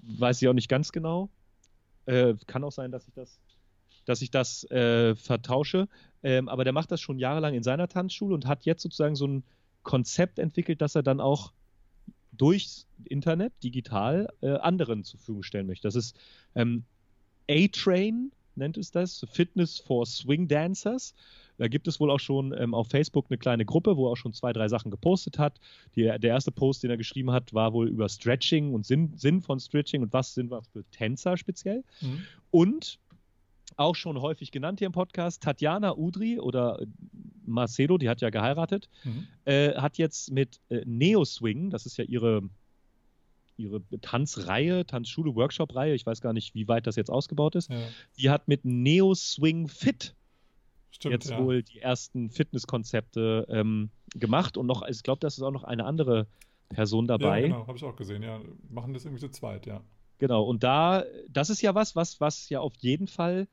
[0.03, 1.29] Weiß ich auch nicht ganz genau.
[2.07, 3.39] Äh, kann auch sein, dass ich das,
[4.05, 5.89] dass ich das äh, vertausche.
[6.23, 9.27] Ähm, aber der macht das schon jahrelang in seiner Tanzschule und hat jetzt sozusagen so
[9.27, 9.45] ein
[9.83, 11.53] Konzept entwickelt, dass er dann auch
[12.41, 15.87] durchs Internet, digital, äh, anderen zur Verfügung stellen möchte.
[15.87, 16.17] Das ist
[16.55, 16.85] ähm,
[17.51, 21.15] A-Train, nennt es das, Fitness for Swing Dancers.
[21.59, 24.17] Da gibt es wohl auch schon ähm, auf Facebook eine kleine Gruppe, wo er auch
[24.17, 25.61] schon zwei, drei Sachen gepostet hat.
[25.95, 29.43] Die, der erste Post, den er geschrieben hat, war wohl über Stretching und Sinn, Sinn
[29.43, 31.85] von Stretching und was sind was für Tänzer speziell.
[32.01, 32.25] Mhm.
[32.51, 32.99] Und
[33.81, 36.81] auch schon häufig genannt hier im Podcast, Tatjana Udri oder
[37.47, 39.27] Marcelo, die hat ja geheiratet, mhm.
[39.45, 42.43] äh, hat jetzt mit äh, Neo Swing, das ist ja ihre,
[43.57, 47.79] ihre Tanzreihe, Tanzschule, Workshop-Reihe, ich weiß gar nicht, wie weit das jetzt ausgebaut ist, ja.
[48.19, 50.15] die hat mit Neo Swing Fit
[50.91, 51.43] Stimmt, jetzt ja.
[51.43, 55.87] wohl die ersten Fitnesskonzepte ähm, gemacht und noch, ich glaube, das ist auch noch eine
[55.87, 56.27] andere
[56.69, 57.41] Person dabei.
[57.41, 58.41] Ja, genau, habe ich auch gesehen, ja.
[58.69, 59.83] Machen das irgendwie zu zweit, ja.
[60.19, 63.49] Genau, und da, das ist ja was, was, was ja auf jeden Fall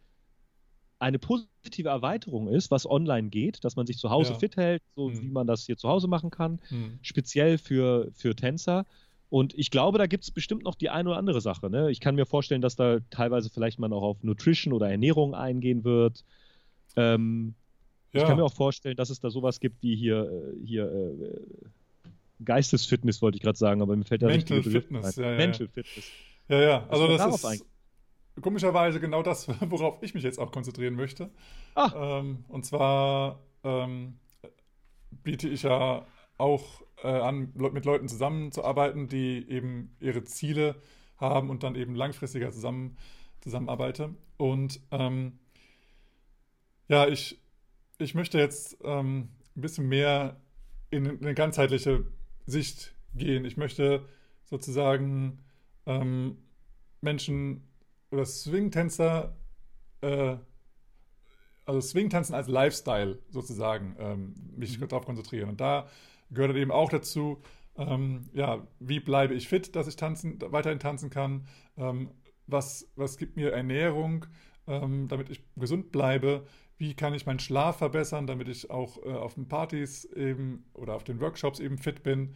[0.99, 4.39] eine positive Erweiterung ist, was online geht, dass man sich zu Hause ja.
[4.39, 5.21] fit hält, so mhm.
[5.21, 6.99] wie man das hier zu Hause machen kann, mhm.
[7.01, 8.85] speziell für, für Tänzer.
[9.29, 11.69] Und ich glaube, da gibt es bestimmt noch die eine oder andere Sache.
[11.69, 11.91] Ne?
[11.91, 15.83] Ich kann mir vorstellen, dass da teilweise vielleicht man auch auf Nutrition oder Ernährung eingehen
[15.83, 16.23] wird.
[16.95, 17.53] Ähm,
[18.13, 18.21] ja.
[18.21, 22.43] Ich kann mir auch vorstellen, dass es da sowas gibt wie hier, äh, hier äh,
[22.43, 25.15] Geistesfitness, wollte ich gerade sagen, aber mir fällt da Mental Fitness.
[25.17, 26.09] Ja, Mental Fitness.
[26.47, 27.65] Ja, ja, also das ist,
[28.41, 31.29] komischerweise genau das, worauf ich mich jetzt auch konzentrieren möchte.
[31.75, 32.19] Ah.
[32.19, 34.19] Ähm, und zwar ähm,
[35.23, 36.05] biete ich ja
[36.37, 40.75] auch äh, an, mit Leuten zusammenzuarbeiten, die eben ihre Ziele
[41.17, 42.97] haben und dann eben langfristiger zusammen,
[43.41, 44.13] zusammenarbeite.
[44.37, 45.39] Und ähm,
[46.87, 47.41] ja, ich,
[47.97, 50.39] ich möchte jetzt ähm, ein bisschen mehr
[50.89, 52.05] in eine ganzheitliche
[52.45, 53.45] Sicht gehen.
[53.45, 54.05] Ich möchte
[54.45, 55.39] sozusagen
[55.85, 56.37] ähm,
[57.01, 57.63] Menschen
[58.11, 59.35] oder Swing-Tänzer,
[60.01, 60.37] äh,
[61.65, 64.87] also Swing-Tanzen als Lifestyle sozusagen, ähm, mich mhm.
[64.87, 65.49] darauf konzentrieren.
[65.49, 65.87] Und da
[66.29, 67.41] gehört eben auch dazu,
[67.77, 72.11] ähm, ja, wie bleibe ich fit, dass ich tanzen, weiterhin tanzen kann, ähm,
[72.47, 74.25] was, was gibt mir Ernährung,
[74.67, 76.45] ähm, damit ich gesund bleibe,
[76.77, 80.95] wie kann ich meinen Schlaf verbessern, damit ich auch äh, auf den Partys eben oder
[80.95, 82.35] auf den Workshops eben fit bin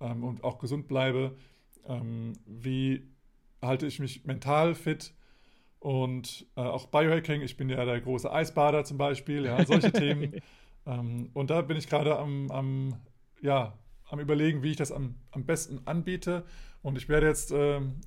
[0.00, 1.36] ähm, und auch gesund bleibe,
[1.86, 3.11] ähm, wie
[3.62, 5.14] halte ich mich mental fit
[5.78, 7.42] und äh, auch Biohacking.
[7.42, 10.40] Ich bin ja der große Eisbader zum Beispiel, ja, solche Themen.
[10.86, 12.94] Ähm, und da bin ich gerade am, am,
[13.40, 16.44] ja, am Überlegen, wie ich das am, am besten anbiete.
[16.82, 18.00] Und ich werde jetzt ähm,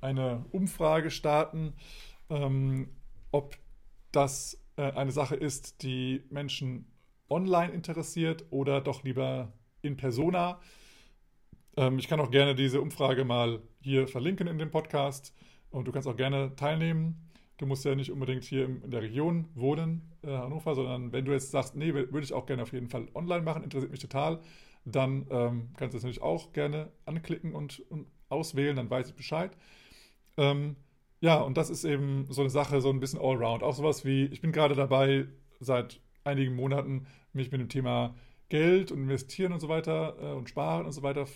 [0.00, 1.74] eine Umfrage starten,
[2.30, 2.88] ähm,
[3.30, 3.56] ob
[4.10, 6.86] das äh, eine Sache ist, die Menschen
[7.28, 10.60] online interessiert oder doch lieber in persona.
[11.76, 15.34] Ähm, ich kann auch gerne diese Umfrage mal hier verlinken in dem Podcast
[15.70, 17.30] und du kannst auch gerne teilnehmen.
[17.58, 21.32] Du musst ja nicht unbedingt hier in der Region wohnen, äh, Hannover, sondern wenn du
[21.32, 24.40] jetzt sagst, nee, würde ich auch gerne auf jeden Fall online machen, interessiert mich total,
[24.84, 29.14] dann ähm, kannst du das natürlich auch gerne anklicken und, und auswählen, dann weiß ich
[29.14, 29.56] Bescheid.
[30.36, 30.76] Ähm,
[31.20, 33.62] ja, und das ist eben so eine Sache, so ein bisschen allround.
[33.62, 35.26] Auch sowas wie, ich bin gerade dabei,
[35.60, 38.16] seit einigen Monaten mich mit dem Thema
[38.52, 41.26] Geld und Investieren und so weiter äh, und Sparen und so weiter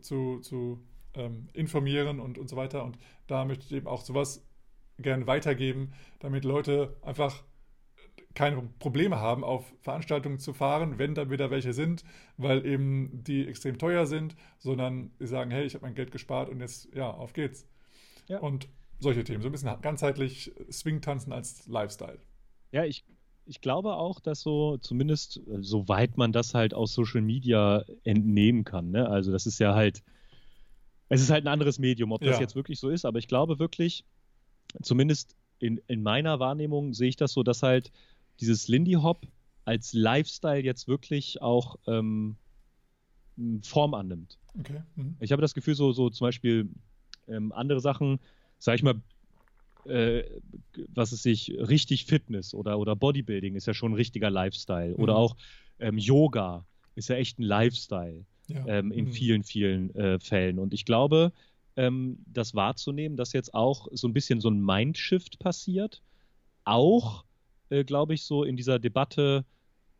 [0.00, 0.84] zu, zu
[1.14, 2.82] ähm, informieren und, und so weiter.
[2.82, 4.44] Und da möchte ich eben auch sowas
[4.98, 7.44] gerne weitergeben, damit Leute einfach
[8.34, 12.04] keine Probleme haben, auf Veranstaltungen zu fahren, wenn da wieder welche sind,
[12.38, 16.48] weil eben die extrem teuer sind, sondern sie sagen, hey, ich habe mein Geld gespart
[16.48, 17.68] und jetzt, ja, auf geht's.
[18.26, 18.40] Ja.
[18.40, 22.18] Und solche Themen, so ein bisschen ganzheitlich Swing-Tanzen als Lifestyle.
[22.72, 23.04] Ja, ich,
[23.46, 28.64] ich glaube auch, dass so, zumindest äh, soweit man das halt aus Social Media entnehmen
[28.64, 29.08] kann, ne?
[29.08, 30.02] also das ist ja halt,
[31.08, 32.40] es ist halt ein anderes Medium, ob das ja.
[32.40, 34.04] jetzt wirklich so ist, aber ich glaube wirklich,
[34.82, 37.92] zumindest in, in meiner Wahrnehmung sehe ich das so, dass halt
[38.40, 39.26] dieses Lindy Hop
[39.64, 42.36] als Lifestyle jetzt wirklich auch ähm,
[43.62, 44.38] Form annimmt.
[44.58, 44.82] Okay.
[44.96, 45.16] Mhm.
[45.20, 46.68] Ich habe das Gefühl, so, so zum Beispiel
[47.28, 48.20] ähm, andere Sachen,
[48.58, 49.00] sag ich mal,
[49.86, 50.24] äh,
[50.94, 54.94] was es sich richtig Fitness oder, oder Bodybuilding ist ja schon ein richtiger Lifestyle.
[54.96, 55.02] Mhm.
[55.02, 55.36] Oder auch
[55.78, 58.66] ähm, Yoga ist ja echt ein Lifestyle ja.
[58.66, 59.12] ähm, in mhm.
[59.12, 60.58] vielen, vielen äh, Fällen.
[60.58, 61.32] Und ich glaube,
[61.76, 66.02] ähm, das wahrzunehmen, dass jetzt auch so ein bisschen so ein Mindshift passiert.
[66.64, 67.24] Auch,
[67.70, 69.44] äh, glaube ich, so in dieser Debatte,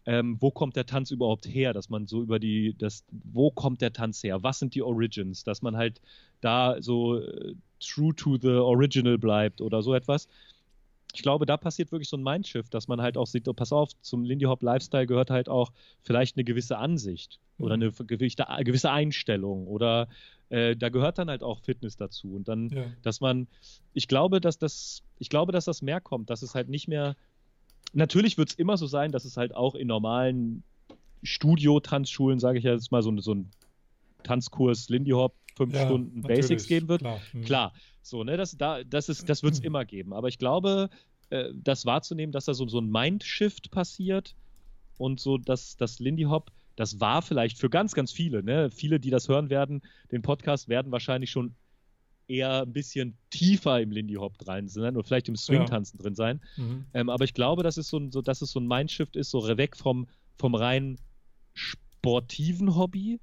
[0.06, 3.80] ähm, wo kommt der Tanz überhaupt her, dass man so über die, das, wo kommt
[3.80, 6.00] der Tanz her, was sind die Origins, dass man halt
[6.40, 10.28] da so äh, true to the original bleibt oder so etwas.
[11.14, 13.72] Ich glaube, da passiert wirklich so ein Mindshift, dass man halt auch sieht, oh, pass
[13.72, 15.70] auf, zum Lindy Hop Lifestyle gehört halt auch
[16.02, 17.64] vielleicht eine gewisse Ansicht mhm.
[17.64, 20.08] oder eine gewisse Einstellung oder
[20.48, 22.84] äh, da gehört dann halt auch Fitness dazu und dann, ja.
[23.02, 23.46] dass man,
[23.92, 27.14] ich glaube, dass das, ich glaube, dass das mehr kommt, dass es halt nicht mehr
[27.94, 30.62] natürlich wird es immer so sein, dass es halt auch in normalen
[31.22, 33.50] Studio-Tanzschulen, sage ich jetzt mal, so, so ein
[34.22, 37.00] Tanzkurs Lindy Hop, fünf ja, Stunden Basics geben wird.
[37.00, 37.42] Klar, hm.
[37.42, 37.74] klar.
[38.02, 39.66] so, ne, das, da, das, das wird es hm.
[39.66, 40.12] immer geben.
[40.12, 40.90] Aber ich glaube,
[41.30, 44.34] äh, das wahrzunehmen, dass da so, so ein Mindshift passiert
[44.98, 49.00] und so, dass das Lindy Hop, das war vielleicht für ganz, ganz viele, ne, viele,
[49.00, 51.54] die das hören werden, den Podcast werden wahrscheinlich schon
[52.26, 56.02] eher ein bisschen tiefer im Lindy Hop drin sein oder vielleicht im Swing-Tanzen ja.
[56.02, 56.40] drin sein.
[56.56, 56.86] Mhm.
[56.94, 59.30] Ähm, aber ich glaube, dass es so ein, so, dass es so ein Mindshift ist,
[59.30, 60.98] so weg vom, vom rein
[61.52, 63.20] sportiven Hobby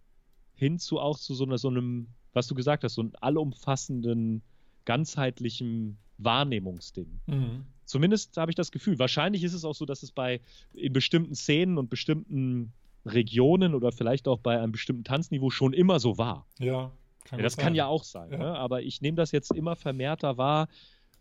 [0.54, 4.42] hin zu auch zu so, einer, so einem, was du gesagt hast, so einem allumfassenden,
[4.86, 7.20] ganzheitlichen Wahrnehmungsding.
[7.28, 7.66] Mhm.
[7.86, 9.00] Zumindest habe ich das Gefühl.
[9.00, 10.40] Wahrscheinlich ist es auch so, dass es bei
[10.74, 12.72] in bestimmten Szenen und bestimmten
[13.06, 16.46] Regionen oder vielleicht auch bei einem bestimmten Tanzniveau schon immer so war.
[16.60, 16.92] Ja.
[17.26, 17.66] Kann ja, das sein.
[17.66, 18.32] kann ja auch sein.
[18.32, 18.38] Ja.
[18.38, 18.58] Ne?
[18.58, 20.70] Aber ich nehme das jetzt immer vermehrter wahr,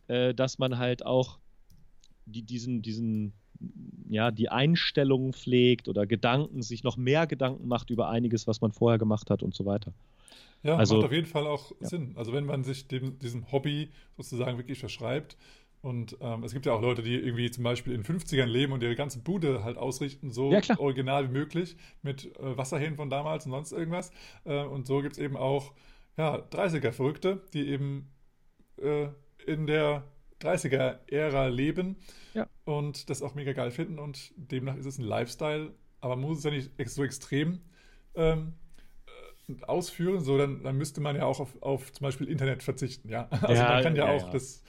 [0.09, 1.39] äh, dass man halt auch
[2.27, 3.33] die, diesen, diesen,
[4.09, 8.73] ja, die Einstellungen pflegt oder Gedanken, sich noch mehr Gedanken macht über einiges, was man
[8.73, 9.93] vorher gemacht hat und so weiter.
[10.63, 11.89] Ja, also, macht auf jeden Fall auch ja.
[11.89, 12.13] Sinn.
[12.17, 15.37] Also wenn man sich dem, diesem Hobby sozusagen wirklich verschreibt,
[15.83, 18.83] und ähm, es gibt ja auch Leute, die irgendwie zum Beispiel in 50ern leben und
[18.83, 23.47] ihre ganze Bude halt ausrichten, so ja, original wie möglich, mit äh, Wasserhähnen von damals
[23.47, 24.13] und sonst irgendwas.
[24.45, 25.73] Äh, und so gibt es eben auch
[26.19, 28.11] ja, 30er-Verrückte, die eben
[28.77, 29.09] äh,
[29.47, 30.05] in der
[30.43, 31.97] 30er-Ära leben
[32.35, 32.47] ja.
[32.65, 33.99] und das auch mega geil finden.
[33.99, 37.61] Und demnach ist es ein Lifestyle, aber man muss es ja nicht so extrem
[38.15, 38.53] ähm,
[39.59, 43.09] äh, ausführen, so dann, dann müsste man ja auch auf, auf zum Beispiel Internet verzichten.
[43.09, 43.29] Ja?
[43.31, 44.63] Also ja, man kann ja, ja auch das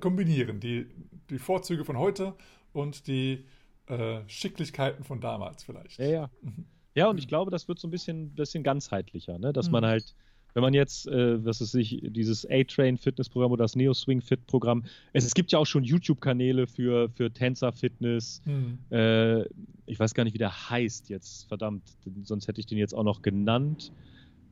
[0.00, 0.86] kombinieren, die,
[1.30, 2.34] die Vorzüge von heute
[2.72, 3.44] und die
[3.86, 5.98] äh, Schicklichkeiten von damals vielleicht.
[5.98, 6.30] Ja, ja.
[6.42, 6.66] Mhm.
[6.94, 9.52] Ja, und ich glaube, das wird so ein bisschen, bisschen ganzheitlicher, ne?
[9.52, 9.72] dass mhm.
[9.72, 10.14] man halt
[10.54, 14.46] wenn man jetzt, äh, was ist sich, dieses A-Train Fitnessprogramm oder das Neo Swing Fit
[14.46, 18.42] Programm, es, es gibt ja auch schon YouTube-Kanäle für, für Tänzer Fitness.
[18.44, 18.78] Hm.
[18.90, 19.42] Äh,
[19.86, 21.82] ich weiß gar nicht, wie der heißt jetzt, verdammt,
[22.22, 23.92] sonst hätte ich den jetzt auch noch genannt.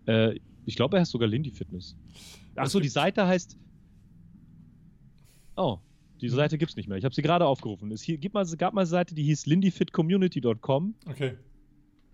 [0.07, 1.97] Äh, ich glaube, er heißt sogar Lindy Fitness.
[2.57, 3.59] Achso, die Seite heißt.
[5.57, 5.79] Oh,
[6.21, 6.37] diese hm.
[6.37, 6.99] Seite gibt es nicht mehr.
[6.99, 7.91] Ich habe sie gerade aufgerufen.
[7.91, 10.95] Es hier, gibt mal, gab mal eine Seite, die hieß lindyfitcommunity.com.
[11.07, 11.37] Okay.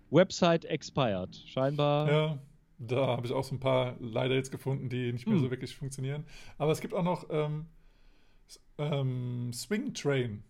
[0.09, 1.35] Website expired.
[1.45, 2.11] Scheinbar.
[2.11, 2.39] Ja
[2.87, 5.43] da habe ich auch so ein paar leider jetzt gefunden, die nicht mehr hm.
[5.43, 6.25] so wirklich funktionieren.
[6.57, 7.65] Aber es gibt auch noch ähm,
[8.77, 10.43] ähm, Swing Train,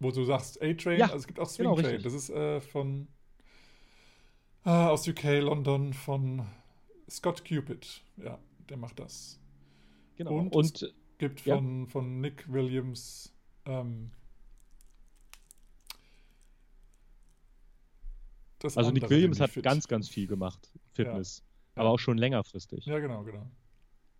[0.00, 0.98] wo du sagst A-Train.
[0.98, 2.02] Ja, also es gibt auch Swing genau, Train.
[2.02, 3.08] Das ist äh, von
[4.64, 6.46] äh, aus UK, London, von
[7.08, 8.02] Scott Cupid.
[8.16, 8.38] Ja,
[8.68, 9.40] der macht das.
[10.16, 10.36] Genau.
[10.36, 11.86] Und, Und es gibt von, ja.
[11.86, 13.32] von Nick Williams
[13.66, 14.10] ähm,
[18.64, 19.64] also Nick Williams hat fit.
[19.64, 21.42] ganz, ganz viel gemacht, Fitness.
[21.76, 21.82] Ja.
[21.82, 22.86] Aber auch schon längerfristig.
[22.86, 23.46] Ja, genau, genau.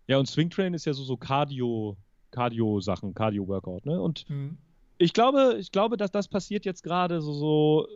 [0.09, 1.97] Ja, und Swing Train ist ja so, so Cardio,
[2.31, 4.01] Cardio-Sachen, Cardio-Workout, ne?
[4.01, 4.59] Und mhm.
[4.99, 7.89] ich glaube, ich glaube, dass das passiert jetzt gerade so, so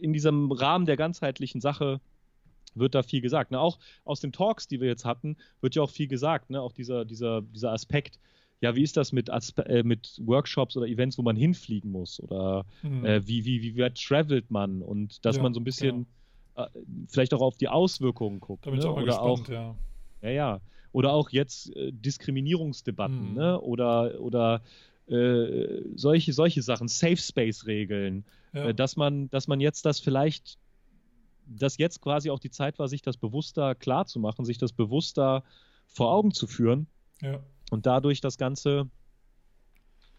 [0.00, 2.00] in diesem Rahmen der ganzheitlichen Sache
[2.74, 3.50] wird da viel gesagt.
[3.50, 3.60] Ne?
[3.60, 6.50] Auch aus den Talks, die wir jetzt hatten, wird ja auch viel gesagt.
[6.50, 6.60] Ne?
[6.60, 8.18] Auch dieser, dieser, dieser Aspekt,
[8.60, 12.20] ja, wie ist das mit, äh, mit Workshops oder Events, wo man hinfliegen muss?
[12.20, 13.04] Oder mhm.
[13.04, 14.82] äh, wie, wie, wie weit travelt man?
[14.82, 16.06] Und dass ja, man so ein bisschen genau.
[16.58, 16.66] Äh,
[17.06, 18.66] vielleicht auch auf die Auswirkungen guckt.
[18.66, 18.84] Da bin ne?
[18.84, 19.74] ich auch oder gespannt, auch, ja.
[20.22, 20.60] Ja, ja.
[20.92, 23.34] Oder auch jetzt äh, Diskriminierungsdebatten, mhm.
[23.34, 23.60] ne?
[23.60, 24.62] Oder, oder
[25.06, 28.68] äh, solche, solche Sachen, Safe Space-Regeln, ja.
[28.68, 30.58] Äh, dass man, dass man jetzt das vielleicht
[31.50, 34.72] dass jetzt quasi auch die Zeit war, sich das bewusster klar zu machen, sich das
[34.72, 35.44] bewusster
[35.86, 36.86] vor Augen zu führen.
[37.22, 37.40] Ja.
[37.70, 38.90] Und dadurch das Ganze,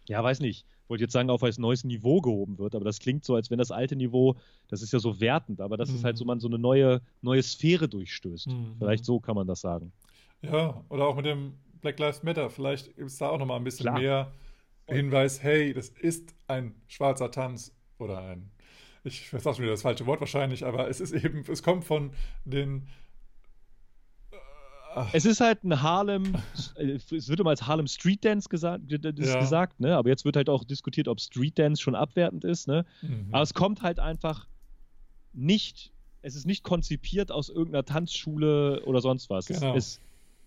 [0.08, 3.24] ja, weiß nicht, wollte jetzt sagen, auf ein neues Niveau gehoben wird, aber das klingt
[3.24, 4.36] so, als wenn das alte Niveau,
[4.68, 5.96] das ist ja so wertend, aber das mhm.
[5.96, 6.28] ist halt so, mhm.
[6.28, 8.48] man so eine neue, neue Sphäre durchstößt.
[8.48, 8.76] Mhm.
[8.78, 9.92] Vielleicht so kann man das sagen.
[10.42, 13.64] Ja, oder auch mit dem Black Lives Matter, vielleicht gibt es da auch nochmal ein
[13.64, 13.98] bisschen Klar.
[13.98, 14.32] mehr
[14.86, 18.50] Hinweis, hey, das ist ein schwarzer Tanz oder ein
[19.04, 22.12] ich sag schon wieder das falsche Wort wahrscheinlich, aber es ist eben, es kommt von
[22.44, 22.88] den
[25.12, 26.34] es ist halt ein Harlem,
[26.76, 29.10] äh, es wird immer als Harlem Street Dance gesagt, ja.
[29.40, 29.96] gesagt, ne?
[29.96, 32.66] aber jetzt wird halt auch diskutiert, ob Street Dance schon abwertend ist.
[32.68, 32.84] Ne?
[33.02, 33.28] Mhm.
[33.30, 34.46] Aber es kommt halt einfach
[35.32, 39.46] nicht, es ist nicht konzipiert aus irgendeiner Tanzschule oder sonst was.
[39.46, 39.74] Genau.
[39.74, 40.00] Es,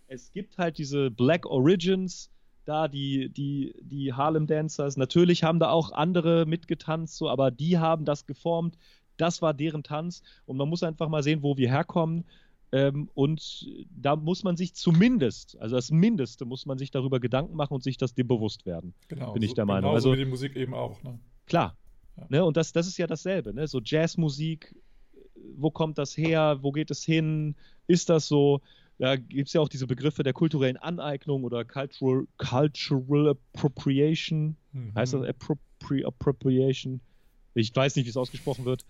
[0.08, 2.30] es gibt halt diese Black Origins,
[2.66, 4.98] da, die, die, die Harlem Dancers.
[4.98, 8.78] Natürlich haben da auch andere mitgetanzt, so, aber die haben das geformt.
[9.18, 10.24] Das war deren Tanz.
[10.46, 12.26] Und man muss einfach mal sehen, wo wir herkommen.
[12.74, 17.56] Ähm, und da muss man sich zumindest, also das Mindeste, muss man sich darüber Gedanken
[17.56, 18.96] machen und sich das dem bewusst werden.
[19.08, 19.34] Genau.
[19.34, 19.92] Bin ich der Meinung.
[19.92, 21.02] Genauso also, wie die Musik eben auch.
[21.04, 21.20] Ne?
[21.46, 21.78] Klar.
[22.18, 22.26] Ja.
[22.30, 23.54] Ne, und das, das ist ja dasselbe.
[23.54, 23.68] Ne?
[23.68, 24.76] So Jazzmusik,
[25.56, 26.58] wo kommt das her?
[26.62, 27.56] Wo geht es hin?
[27.88, 28.60] Ist das so?
[29.00, 34.56] da gibt es ja auch diese Begriffe der kulturellen Aneignung oder Cultural, Cultural Appropriation.
[34.72, 34.94] Mhm.
[34.96, 37.02] Heißt das Appropri Appropriation?
[37.54, 38.86] Ich weiß nicht, wie es ausgesprochen wird.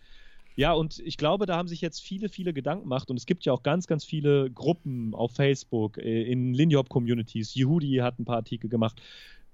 [0.56, 3.46] Ja, und ich glaube, da haben sich jetzt viele, viele Gedanken gemacht und es gibt
[3.46, 7.56] ja auch ganz, ganz viele Gruppen auf Facebook, äh, in Lindy Hop Communities.
[7.56, 9.02] Yehudi hat ein paar Artikel gemacht,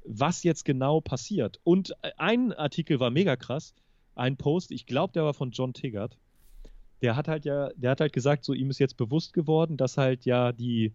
[0.04, 1.60] was jetzt genau passiert.
[1.64, 3.74] Und ein Artikel war mega krass,
[4.16, 6.18] ein Post, ich glaube, der war von John Tiggart
[7.02, 9.98] der hat halt ja, der hat halt gesagt, so ihm ist jetzt bewusst geworden, dass
[9.98, 10.94] halt ja die,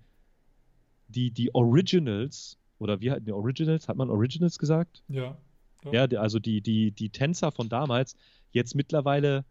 [1.09, 5.03] die, die Originals, oder wie halt, die Originals, hat man Originals gesagt?
[5.09, 5.37] Ja.
[5.91, 8.17] Ja, ja also die, die, die Tänzer von damals
[8.53, 9.45] jetzt mittlerweile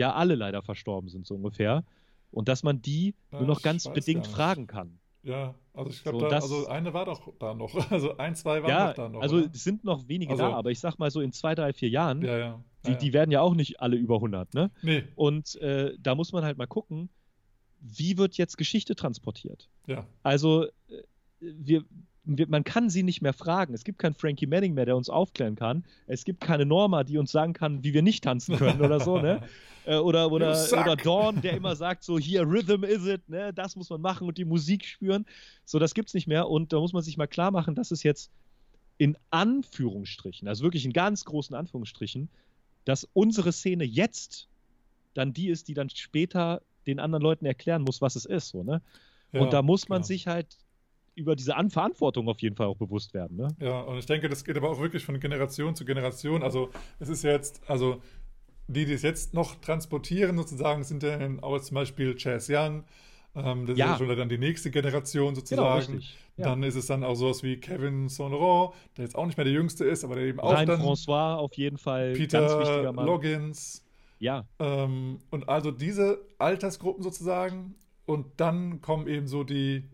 [0.00, 1.84] ja alle leider verstorben sind, so ungefähr.
[2.32, 4.98] Und dass man die ja, nur noch ganz bedingt fragen kann.
[5.22, 7.74] Ja, also ich glaube, so, also eine war doch da noch.
[7.90, 9.20] Also ein, zwei waren ja, doch da noch.
[9.20, 11.74] Also es sind noch wenige also, da, aber ich sag mal so in zwei, drei,
[11.74, 14.70] vier Jahren, ja, ja, die, die werden ja auch nicht alle über 100, ne?
[14.80, 15.04] Nee.
[15.16, 17.10] Und äh, da muss man halt mal gucken,
[17.80, 19.68] wie wird jetzt Geschichte transportiert?
[19.86, 20.06] Ja.
[20.22, 20.70] Also äh,
[21.40, 21.84] wir,
[22.24, 23.74] man kann sie nicht mehr fragen.
[23.74, 25.84] Es gibt keinen Frankie Manning mehr, der uns aufklären kann.
[26.06, 29.18] Es gibt keine Norma, die uns sagen kann, wie wir nicht tanzen können oder so,
[29.18, 29.42] ne?
[29.86, 33.50] Äh, oder, oder, oder Dawn, der immer sagt, so hier, Rhythm is it, ne?
[33.54, 35.24] Das muss man machen und die Musik spüren.
[35.64, 36.50] So, das gibt's nicht mehr.
[36.50, 38.30] Und da muss man sich mal klar machen, dass es jetzt
[38.98, 42.28] in Anführungsstrichen, also wirklich in ganz großen Anführungsstrichen,
[42.84, 44.48] dass unsere Szene jetzt
[45.14, 48.62] dann die ist, die dann später den anderen Leuten erklären muss, was es ist, so,
[48.62, 48.82] ne?
[49.32, 50.06] Ja, und da muss man klar.
[50.06, 50.58] sich halt
[51.20, 53.36] über diese Verantwortung auf jeden Fall auch bewusst werden.
[53.36, 53.48] Ne?
[53.60, 56.42] Ja, und ich denke, das geht aber auch wirklich von Generation zu Generation.
[56.42, 58.02] Also es ist jetzt, also
[58.66, 62.84] die, die es jetzt noch transportieren, sozusagen, sind dann auch zum Beispiel Chaz Young.
[63.34, 63.86] Ähm, das ja.
[63.86, 65.92] ist ja schon dann die nächste Generation sozusagen.
[65.92, 66.04] Genau,
[66.36, 66.44] ja.
[66.46, 69.52] Dann ist es dann auch sowas wie Kevin Sonneron, der jetzt auch nicht mehr der
[69.52, 70.80] Jüngste ist, aber der eben auch Rein dann...
[70.80, 72.92] François auf jeden Fall, Peter.
[72.92, 73.84] Loggins.
[74.18, 74.46] Ja.
[74.58, 77.74] Ähm, und also diese Altersgruppen sozusagen
[78.06, 79.88] und dann kommen eben so die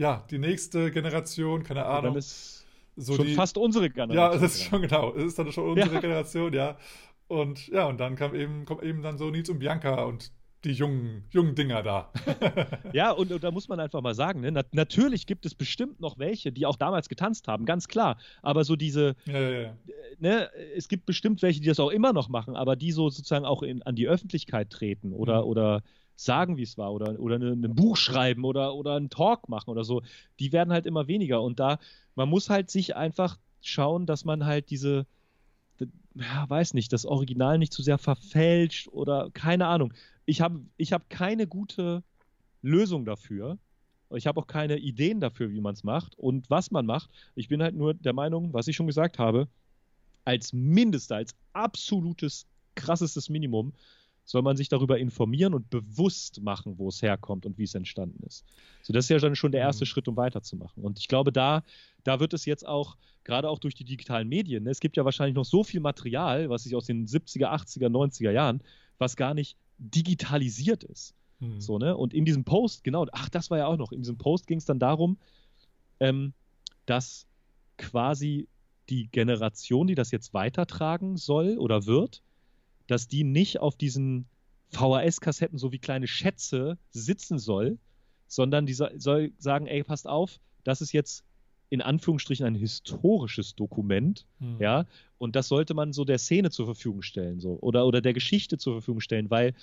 [0.00, 2.04] ja, die nächste Generation, keine Ahnung.
[2.04, 4.16] dann ist so schon die, fast unsere Generation.
[4.16, 5.14] Ja, das ist schon genau.
[5.14, 6.00] Es ist dann schon unsere ja.
[6.00, 6.78] Generation, ja.
[7.28, 10.32] Und ja, und dann kam eben, kommt eben dann so Nils und Bianca und
[10.64, 12.10] die jungen, jungen Dinger da.
[12.94, 16.00] ja, und, und, da muss man einfach mal sagen, ne, na, natürlich gibt es bestimmt
[16.00, 18.16] noch welche, die auch damals getanzt haben, ganz klar.
[18.40, 19.60] Aber so diese, ja, ja, ja.
[19.60, 19.72] Äh,
[20.18, 23.44] ne, es gibt bestimmt welche, die das auch immer noch machen, aber die so sozusagen
[23.44, 25.48] auch in, an die Öffentlichkeit treten oder, mhm.
[25.48, 25.82] oder
[26.24, 29.84] sagen, wie es war oder, oder ein Buch schreiben oder, oder einen Talk machen oder
[29.84, 30.02] so,
[30.38, 31.42] die werden halt immer weniger.
[31.42, 31.78] Und da,
[32.14, 35.06] man muss halt sich einfach schauen, dass man halt diese,
[36.14, 39.94] ja, weiß nicht, das Original nicht zu sehr verfälscht oder keine Ahnung.
[40.26, 42.02] Ich habe ich hab keine gute
[42.62, 43.58] Lösung dafür.
[44.14, 47.10] Ich habe auch keine Ideen dafür, wie man es macht und was man macht.
[47.34, 49.48] Ich bin halt nur der Meinung, was ich schon gesagt habe,
[50.24, 53.72] als Mindester, als absolutes krassestes Minimum
[54.30, 58.22] soll man sich darüber informieren und bewusst machen, wo es herkommt und wie es entstanden
[58.24, 58.44] ist.
[58.82, 59.86] So, das ist ja dann schon der erste mhm.
[59.86, 60.84] Schritt, um weiterzumachen.
[60.84, 61.64] Und ich glaube, da,
[62.04, 65.04] da wird es jetzt auch, gerade auch durch die digitalen Medien, ne, es gibt ja
[65.04, 68.62] wahrscheinlich noch so viel Material, was sich aus den 70er, 80er, 90er Jahren,
[68.98, 71.12] was gar nicht digitalisiert ist.
[71.40, 71.60] Mhm.
[71.60, 71.96] So, ne?
[71.96, 74.58] Und in diesem Post, genau, ach, das war ja auch noch, in diesem Post ging
[74.58, 75.18] es dann darum,
[75.98, 76.34] ähm,
[76.86, 77.26] dass
[77.78, 78.46] quasi
[78.88, 82.22] die Generation, die das jetzt weitertragen soll oder wird,
[82.90, 84.26] dass die nicht auf diesen
[84.72, 87.78] VHS-Kassetten so wie kleine Schätze sitzen soll,
[88.26, 91.24] sondern die soll sagen, ey, passt auf, das ist jetzt
[91.68, 94.56] in Anführungsstrichen ein historisches Dokument, hm.
[94.60, 94.86] ja,
[95.18, 98.58] und das sollte man so der Szene zur Verfügung stellen, so, oder, oder der Geschichte
[98.58, 99.54] zur Verfügung stellen, weil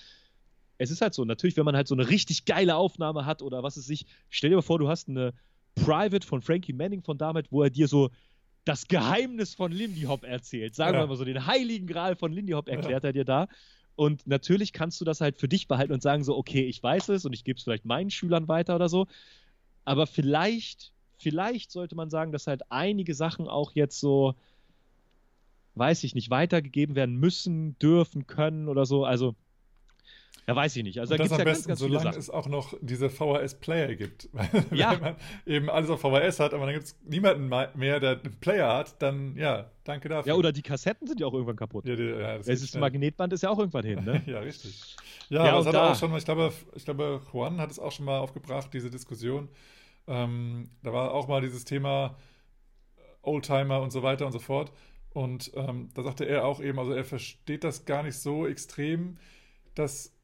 [0.78, 3.62] es ist halt so, natürlich, wenn man halt so eine richtig geile Aufnahme hat oder
[3.62, 5.34] was es sich, stell dir mal vor, du hast eine
[5.76, 8.10] Private von Frankie Manning von damals, wo er dir so
[8.68, 10.76] das Geheimnis von Lindy Hop erzählt.
[10.76, 11.04] Sagen ja.
[11.04, 13.10] wir mal so, den heiligen Gral von Lindy Hop erklärt ja.
[13.10, 13.48] er dir da.
[13.96, 17.10] Und natürlich kannst du das halt für dich behalten und sagen so, okay, ich weiß
[17.10, 19.08] es und ich gebe es vielleicht meinen Schülern weiter oder so.
[19.86, 24.36] Aber vielleicht, vielleicht sollte man sagen, dass halt einige Sachen auch jetzt so,
[25.76, 29.04] weiß ich nicht, weitergegeben werden müssen, dürfen, können oder so.
[29.04, 29.36] Also
[30.48, 31.00] ja, weiß ich nicht.
[31.00, 33.96] Also und da gibt es ja besten, ganz, ganz solange es auch noch diese VHS-Player
[33.96, 34.30] gibt.
[34.72, 34.94] Ja.
[34.94, 38.40] Wenn man eben alles auf VHS hat, aber dann gibt es niemanden mehr, der einen
[38.40, 40.34] Player hat, dann ja, danke dafür.
[40.34, 41.86] Ja, oder die Kassetten sind ja auch irgendwann kaputt.
[41.86, 44.24] Ja, die, ja, das es ist, ein Magnetband ist ja auch irgendwann hin, ne?
[44.26, 44.96] ja, richtig.
[45.30, 45.92] Ja, ja das hat da.
[45.92, 48.90] auch schon mal, ich glaube, ich glaube, Juan hat es auch schon mal aufgebracht, diese
[48.90, 49.50] Diskussion.
[50.08, 52.16] Ähm, da war auch mal dieses Thema
[53.22, 54.72] Oldtimer und so weiter und so fort.
[55.10, 59.18] Und ähm, da sagte er auch eben, also er versteht das gar nicht so extrem,
[59.76, 60.17] dass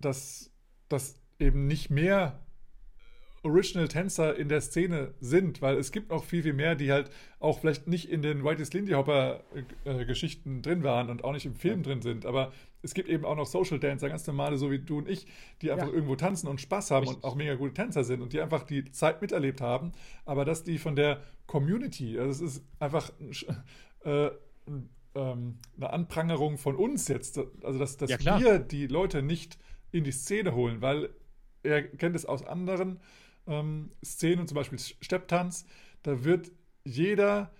[0.00, 0.52] dass
[0.88, 2.40] das eben nicht mehr
[3.42, 7.58] Original-Tänzer in der Szene sind, weil es gibt noch viel, viel mehr, die halt auch
[7.58, 11.78] vielleicht nicht in den Whitest Lindy Hopper-Geschichten äh, drin waren und auch nicht im Film
[11.78, 11.84] ja.
[11.84, 14.98] drin sind, aber es gibt eben auch noch Social Dancer, ganz normale, so wie du
[14.98, 15.26] und ich,
[15.62, 15.92] die einfach ja.
[15.92, 17.24] irgendwo tanzen und Spaß haben Richtig.
[17.24, 19.92] und auch mega gute Tänzer sind und die einfach die Zeit miterlebt haben,
[20.26, 23.10] aber dass die von der Community, also es ist einfach
[24.04, 24.30] äh,
[25.14, 29.58] ähm, eine Anprangerung von uns jetzt, also dass, dass ja, wir die Leute nicht
[29.92, 31.10] in die Szene holen, weil
[31.62, 33.00] er kennt es aus anderen
[33.46, 35.66] ähm, Szenen, zum Beispiel Stepptanz,
[36.02, 36.50] da wird
[36.84, 37.50] jeder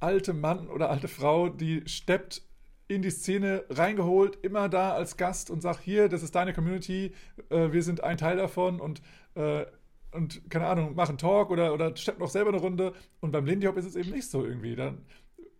[0.00, 2.42] alte Mann oder alte Frau, die steppt,
[2.86, 7.14] in die Szene reingeholt, immer da als Gast und sagt, hier, das ist deine Community,
[7.48, 9.00] äh, wir sind ein Teil davon und,
[9.34, 9.64] äh,
[10.12, 12.92] und keine Ahnung, machen Talk oder, oder steppt noch selber eine Runde.
[13.20, 14.76] Und beim Lindy Hop ist es eben nicht so irgendwie.
[14.76, 15.06] Dann,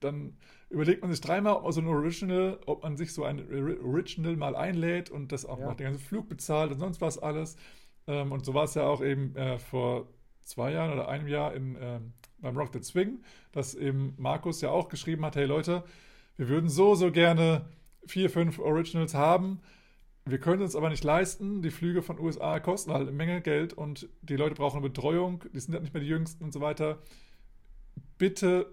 [0.01, 0.37] dann
[0.75, 3.41] überlegt man sich dreimal, ob man so ein Original, ob man sich so ein
[3.83, 5.67] Original mal einlädt und das auch ja.
[5.67, 7.57] mal den ganzen Flug bezahlt und sonst was alles.
[8.07, 10.09] Ähm, und so war es ja auch eben äh, vor
[10.43, 13.23] zwei Jahren oder einem Jahr in, ähm, beim Rock the Swing,
[13.53, 15.85] dass eben Markus ja auch geschrieben hat, hey Leute,
[16.37, 17.65] wir würden so, so gerne
[18.07, 19.61] vier, fünf Originals haben.
[20.27, 21.63] Wir können es aber nicht leisten.
[21.63, 25.45] Die Flüge von USA kosten halt eine Menge Geld und die Leute brauchen eine Betreuung.
[25.53, 26.99] Die sind halt nicht mehr die Jüngsten und so weiter.
[28.19, 28.67] Bitte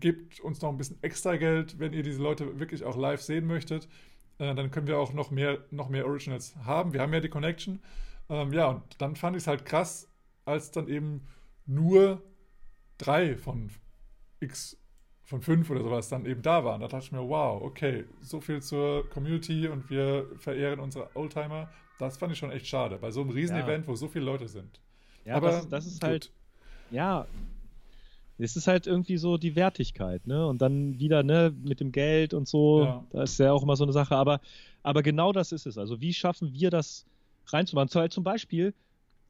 [0.00, 3.46] gebt uns noch ein bisschen extra Geld, wenn ihr diese Leute wirklich auch live sehen
[3.46, 3.88] möchtet.
[4.38, 6.92] Äh, dann können wir auch noch mehr, noch mehr Originals haben.
[6.92, 7.80] Wir haben ja die Connection.
[8.28, 10.08] Ähm, ja, und dann fand ich es halt krass,
[10.44, 11.26] als dann eben
[11.66, 12.22] nur
[12.98, 13.70] drei von
[14.40, 14.78] X
[15.24, 16.80] von fünf oder sowas dann eben da waren.
[16.80, 21.68] Da dachte ich mir, wow, okay, so viel zur Community und wir verehren unsere Oldtimer.
[21.98, 23.88] Das fand ich schon echt schade, bei so einem Riesenevent, ja.
[23.88, 24.80] wo so viele Leute sind.
[25.24, 26.30] Ja, aber das, das ist halt,
[26.90, 27.26] ja,
[28.38, 30.46] es ist halt irgendwie so die Wertigkeit, ne?
[30.46, 33.04] Und dann wieder, ne, mit dem Geld und so, ja.
[33.10, 34.40] da ist ja auch immer so eine Sache, aber,
[34.82, 35.78] aber genau das ist es.
[35.78, 37.06] Also wie schaffen wir das
[37.46, 37.88] reinzumachen?
[37.94, 38.74] Halt zum Beispiel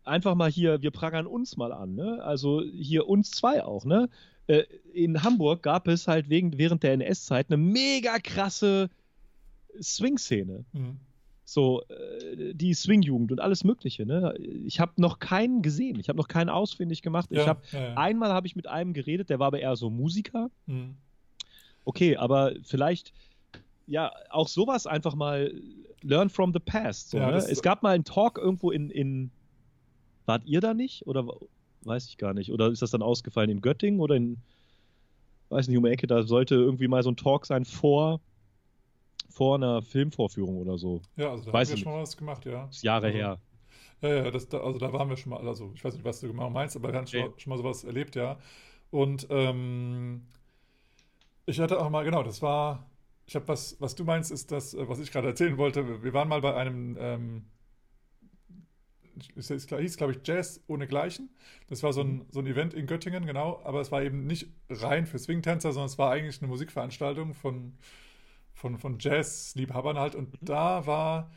[0.05, 2.23] einfach mal hier, wir prangern uns mal an, ne?
[2.23, 4.09] Also hier uns zwei auch, ne?
[4.49, 8.91] Äh, in Hamburg gab es halt wegen, während der NS-Zeit eine mega krasse
[9.81, 10.65] Swing-Szene.
[10.73, 10.99] Mhm
[11.49, 14.05] so äh, die Swing-Jugend und alles Mögliche.
[14.05, 14.35] Ne?
[14.67, 17.31] Ich habe noch keinen gesehen, ich habe noch keinen ausfindig gemacht.
[17.31, 17.95] Ja, ich hab, ja, ja.
[17.95, 20.51] einmal habe ich mit einem geredet, der war aber eher so Musiker.
[20.67, 20.97] Mhm.
[21.85, 23.13] Okay, aber vielleicht
[23.87, 25.55] ja auch sowas einfach mal
[26.03, 27.11] learn from the past.
[27.11, 27.37] So, ne?
[27.37, 29.31] Es gab mal einen Talk irgendwo in, in
[30.27, 31.29] wart ihr da nicht oder
[31.83, 34.39] weiß ich gar nicht oder ist das dann ausgefallen in Göttingen oder in
[35.49, 38.21] weiß nicht um die Ecke, da sollte irgendwie mal so ein Talk sein vor
[39.29, 41.03] vor einer Filmvorführung oder so.
[41.17, 42.67] Ja, also da weiß haben wir schon mal was gemacht, ja.
[42.67, 43.41] Das ist Jahre also, her.
[44.03, 46.29] Ja, ja, das, also da waren wir schon mal, also ich weiß nicht, was du
[46.29, 48.39] genau meinst, aber wir haben schon, schon mal sowas erlebt, ja.
[48.91, 50.27] Und ähm,
[51.47, 52.91] ich hatte auch mal, genau, das war,
[53.27, 56.03] ich habe was, was du meinst, ist das, äh, was ich gerade erzählen wollte.
[56.03, 57.47] Wir waren mal bei einem, ähm,
[59.35, 61.31] es hieß, glaube ich, Jazz ohne Gleichen.
[61.69, 64.49] Das war so ein, so ein Event in Göttingen, genau, aber es war eben nicht
[64.69, 67.79] rein für Swing-Tänzer, sondern es war eigentlich eine Musikveranstaltung von
[68.57, 70.15] von, von Jazz-Liebhabern halt.
[70.15, 70.47] Und mhm.
[70.47, 71.31] da war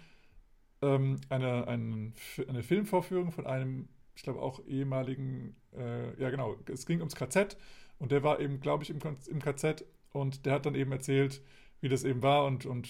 [0.82, 2.14] ähm, eine, ein,
[2.48, 7.58] eine Filmvorführung von einem, ich glaube auch ehemaligen, äh, ja genau, es ging ums KZ
[8.00, 11.42] und der war eben, glaube ich, im, im KZ und der hat dann eben erzählt,
[11.82, 12.90] wie das eben war und, und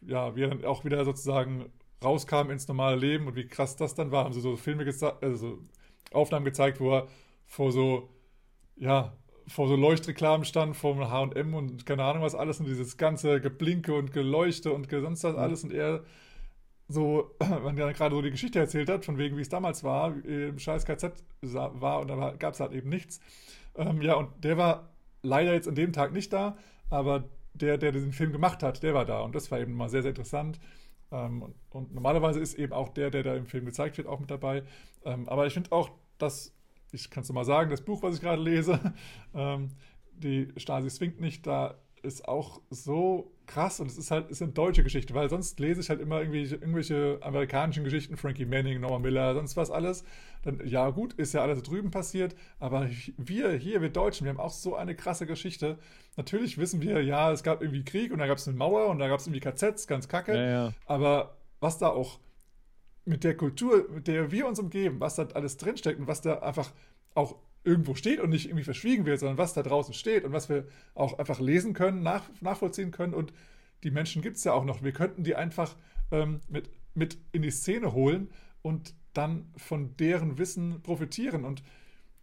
[0.00, 1.72] ja, wie er dann auch wieder sozusagen
[2.02, 4.24] rauskam ins normale Leben und wie krass das dann war.
[4.24, 5.58] Haben sie so Filme gezeigt, also
[6.12, 7.08] Aufnahmen gezeigt, wo er
[7.46, 8.08] vor so,
[8.76, 9.16] ja,
[9.48, 13.94] vor so Leuchtreklamen stand, vor HM und keine Ahnung was alles und dieses ganze Geblinke
[13.94, 16.04] und Geleuchte und sonst was alles und er
[16.88, 20.14] so, wenn er gerade so die Geschichte erzählt hat, von wegen, wie es damals war,
[20.24, 23.20] im scheiß KZ war und da gab es halt eben nichts.
[23.74, 24.90] Ähm, ja, und der war
[25.22, 26.56] leider jetzt an dem Tag nicht da,
[26.90, 27.24] aber
[27.54, 30.02] der, der diesen Film gemacht hat, der war da und das war eben mal sehr,
[30.02, 30.58] sehr interessant.
[31.10, 34.20] Ähm, und, und, normalerweise ist eben auch der, der da im Film gezeigt wird, auch
[34.20, 34.62] mit dabei.
[35.04, 36.54] Ähm, aber ich finde auch, dass,
[36.92, 38.80] ich kann es mal sagen, das Buch, was ich gerade lese,
[39.34, 39.70] ähm,
[40.12, 44.52] die Stasi swingt nicht, da ist auch so krass und es ist halt ist eine
[44.52, 49.02] deutsche Geschichte, weil sonst lese ich halt immer irgendwie irgendwelche amerikanischen Geschichten, Frankie Manning, Norman
[49.02, 50.04] Miller, sonst was alles.
[50.42, 54.40] Dann, ja gut, ist ja alles drüben passiert, aber wir hier, wir Deutschen, wir haben
[54.40, 55.78] auch so eine krasse Geschichte.
[56.16, 58.98] Natürlich wissen wir, ja, es gab irgendwie Krieg und da gab es eine Mauer und
[58.98, 60.34] da gab es irgendwie KZs, ganz kacke.
[60.34, 60.72] Ja, ja.
[60.86, 62.20] Aber was da auch
[63.08, 66.38] mit der Kultur, mit der wir uns umgeben, was da alles drinsteckt und was da
[66.40, 66.72] einfach
[67.14, 70.48] auch irgendwo steht und nicht irgendwie verschwiegen wird, sondern was da draußen steht und was
[70.48, 73.14] wir auch einfach lesen können, nach, nachvollziehen können.
[73.14, 73.32] Und
[73.82, 74.82] die Menschen gibt es ja auch noch.
[74.82, 75.74] Wir könnten die einfach
[76.10, 78.30] ähm, mit, mit in die Szene holen
[78.62, 81.62] und dann von deren Wissen profitieren und,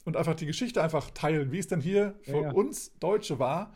[0.05, 2.51] und einfach die Geschichte einfach teilen, wie es denn hier für ja, ja.
[2.51, 3.73] uns Deutsche war.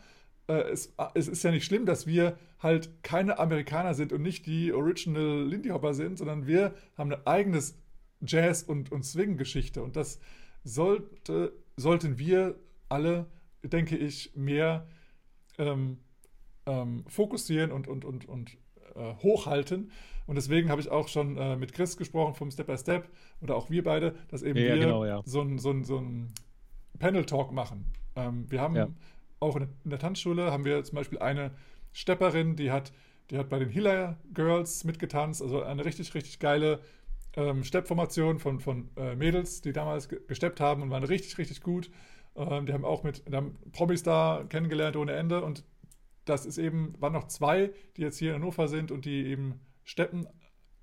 [0.50, 4.46] Äh, es, es ist ja nicht schlimm, dass wir halt keine Amerikaner sind und nicht
[4.46, 7.78] die Original Lindy Hopper sind, sondern wir haben ein eigenes
[8.20, 10.18] Jazz- und, und Swing-Geschichte und das
[10.64, 12.56] sollte, sollten wir
[12.88, 13.26] alle,
[13.62, 14.86] denke ich, mehr
[15.56, 15.98] ähm,
[16.66, 18.58] ähm, fokussieren und, und, und, und
[18.94, 19.90] äh, hochhalten.
[20.26, 23.08] Und deswegen habe ich auch schon äh, mit Chris gesprochen vom Step by Step
[23.40, 25.22] oder auch wir beide, dass eben ja, wir genau, ja.
[25.24, 26.32] so ein, so ein, so ein
[26.98, 27.86] Panel-Talk machen.
[28.16, 28.88] Ähm, wir haben ja.
[29.40, 31.50] Auch in, der Tanzschule haben wir zum Beispiel eine
[31.92, 32.92] Stepperin, die hat,
[33.30, 36.80] die hat bei den Hiller Girls mitgetanzt, also eine richtig, richtig geile
[37.36, 41.90] ähm, Steppformation von, von äh, Mädels, die damals gesteppt haben und waren richtig, richtig gut.
[42.36, 45.64] Ähm, die haben auch mit, haben Promis da kennengelernt ohne Ende und
[46.24, 49.60] das ist eben, waren noch zwei, die jetzt hier in Hannover sind und die eben
[49.84, 50.26] steppen.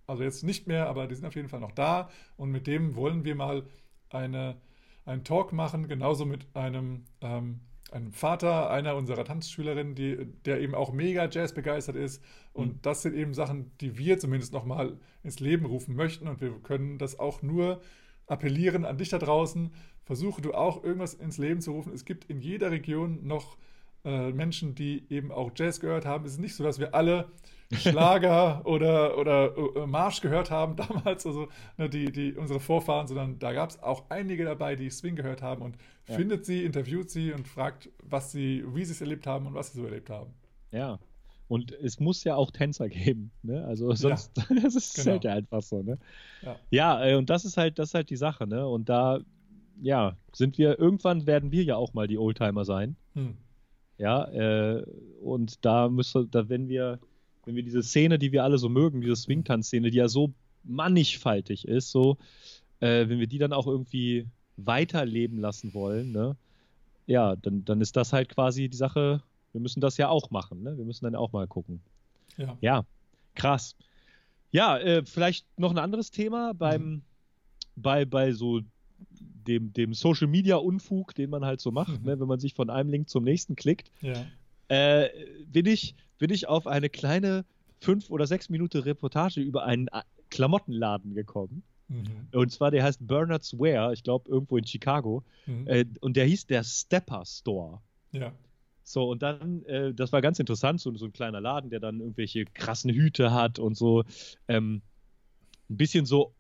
[0.08, 2.96] Also jetzt nicht mehr, aber die sind auf jeden Fall noch da und mit dem
[2.96, 3.66] wollen wir mal
[4.10, 4.58] eine,
[5.06, 10.76] einen Talk machen, genauso mit einem ähm, ein Vater einer unserer Tanzschülerinnen, die, der eben
[10.76, 12.22] auch mega Jazz begeistert ist.
[12.54, 12.80] Und mhm.
[12.82, 16.28] das sind eben Sachen, die wir zumindest nochmal ins Leben rufen möchten.
[16.28, 17.82] Und wir können das auch nur
[18.28, 19.72] appellieren an dich da draußen.
[20.04, 21.94] Versuche du auch irgendwas ins Leben zu rufen.
[21.94, 23.58] Es gibt in jeder Region noch
[24.04, 26.26] äh, Menschen, die eben auch Jazz gehört haben.
[26.26, 27.32] Es ist nicht so, dass wir alle
[27.74, 31.48] Schlager oder, oder äh, Marsch gehört haben damals, also
[31.78, 35.42] ne, die, die, unsere Vorfahren, sondern da gab es auch einige dabei, die Swing gehört
[35.42, 36.16] haben und ja.
[36.16, 39.72] findet sie, interviewt sie und fragt, was sie, wie sie es erlebt haben und was
[39.72, 40.34] sie so erlebt haben.
[40.72, 41.00] Ja.
[41.50, 43.64] Und es muss ja auch Tänzer geben, ne?
[43.66, 45.12] Also sonst, ja, das ist genau.
[45.12, 45.98] halt ja einfach so, ne?
[46.42, 48.68] Ja, ja äh, und das ist halt, das ist halt die Sache, ne?
[48.68, 49.20] Und da,
[49.82, 52.98] ja, sind wir, irgendwann werden wir ja auch mal die Oldtimer sein.
[53.14, 53.38] Hm.
[53.98, 54.84] Ja, äh,
[55.22, 57.00] und da müsste, da wenn wir,
[57.48, 60.34] wenn wir diese Szene, die wir alle so mögen, diese Swingtanz-Szene, die ja so
[60.66, 62.18] mannigfaltig ist, so,
[62.82, 64.28] äh, wenn wir die dann auch irgendwie
[64.58, 66.36] weiterleben lassen wollen, ne,
[67.06, 69.24] ja, dann, dann ist das halt quasi die Sache,
[69.54, 70.78] wir müssen das ja auch machen, ne?
[70.78, 71.80] Wir müssen dann auch mal gucken.
[72.36, 72.86] Ja, ja
[73.34, 73.78] krass.
[74.52, 77.02] Ja, äh, vielleicht noch ein anderes Thema beim, mhm.
[77.78, 78.60] bei, bei so
[79.48, 82.06] dem, dem Social Media Unfug, den man halt so macht, mhm.
[82.06, 84.26] ne, wenn man sich von einem Link zum nächsten klickt, ja.
[84.70, 85.10] Äh,
[85.46, 87.46] bin ich bin ich auf eine kleine
[87.80, 91.64] fünf oder sechs Minuten Reportage über einen äh, Klamottenladen gekommen.
[91.88, 92.28] Mhm.
[92.34, 95.24] Und zwar, der heißt Bernard's Wear, ich glaube irgendwo in Chicago.
[95.46, 95.68] Mhm.
[95.68, 97.82] Äh, und der hieß der Stepper Store.
[98.12, 98.34] Ja.
[98.84, 102.00] So, und dann, äh, das war ganz interessant, so, so, ein kleiner Laden, der dann
[102.00, 104.04] irgendwelche krassen Hüte hat und so
[104.48, 104.82] ähm,
[105.70, 106.34] ein bisschen so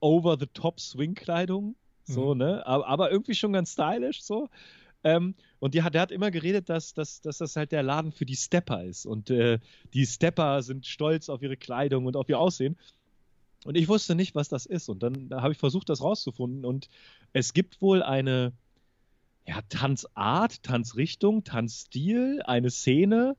[0.00, 1.74] over-the-top-Swing-Kleidung.
[2.04, 2.38] So, mhm.
[2.38, 2.66] ne?
[2.66, 4.48] Aber, aber, irgendwie schon ganz stylisch, so.
[5.04, 8.26] Ähm, und die, der hat immer geredet, dass, dass, dass das halt der Laden für
[8.26, 9.06] die Stepper ist.
[9.06, 9.58] Und äh,
[9.92, 12.76] die Stepper sind stolz auf ihre Kleidung und auf ihr Aussehen.
[13.64, 14.88] Und ich wusste nicht, was das ist.
[14.88, 16.64] Und dann habe ich versucht, das rauszufinden.
[16.64, 16.88] Und
[17.32, 18.52] es gibt wohl eine
[19.48, 23.36] ja, Tanzart, Tanzrichtung, Tanzstil, eine Szene.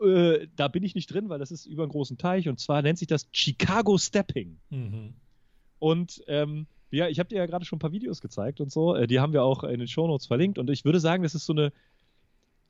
[0.00, 2.48] Äh, da bin ich nicht drin, weil das ist über einen großen Teich.
[2.48, 4.56] Und zwar nennt sich das Chicago Stepping.
[4.70, 5.12] Mhm.
[5.78, 8.94] Und ähm, ja, ich habe dir ja gerade schon ein paar Videos gezeigt und so.
[8.94, 10.58] Äh, die haben wir auch in den Shownotes verlinkt.
[10.58, 11.72] Und ich würde sagen, das ist so eine,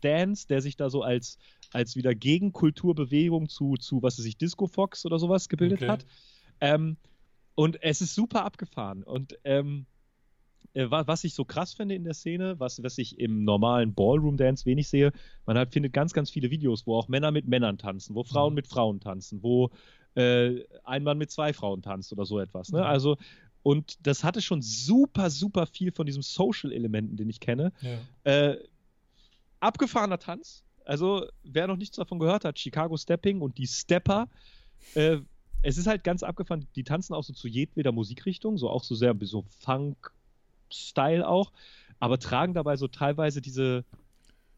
[0.00, 1.38] Dance, der sich da so als,
[1.72, 5.88] als wieder Gegenkulturbewegung zu, zu, was weiß ich, Disco Fox oder sowas gebildet Okay.
[5.90, 6.06] hat.
[6.60, 6.96] Ähm,
[7.54, 9.02] und es ist super abgefahren.
[9.02, 9.86] Und ähm,
[10.74, 13.94] äh, wa- was ich so krass finde in der Szene, was, was ich im normalen
[13.94, 15.12] Ballroom-Dance wenig sehe,
[15.46, 18.52] man hat, findet ganz, ganz viele Videos, wo auch Männer mit Männern tanzen, wo Frauen
[18.52, 18.56] Mhm.
[18.56, 19.70] mit Frauen tanzen, wo
[20.14, 22.70] äh, ein Mann mit zwei Frauen tanzt oder so etwas.
[22.70, 22.78] Ne?
[22.80, 22.84] Mhm.
[22.84, 23.16] Also,
[23.68, 27.70] und das hatte schon super, super viel von diesem Social-Elementen, den ich kenne.
[27.82, 27.98] Ja.
[28.32, 28.56] Äh,
[29.60, 30.64] abgefahrener Tanz.
[30.86, 34.30] Also, wer noch nichts davon gehört hat, Chicago Stepping und die Stepper.
[34.94, 35.18] Äh,
[35.60, 36.66] es ist halt ganz abgefahren.
[36.76, 41.52] Die tanzen auch so zu jedweder Musikrichtung, so auch so sehr so Funk-Style auch,
[42.00, 43.84] aber tragen dabei so teilweise diese,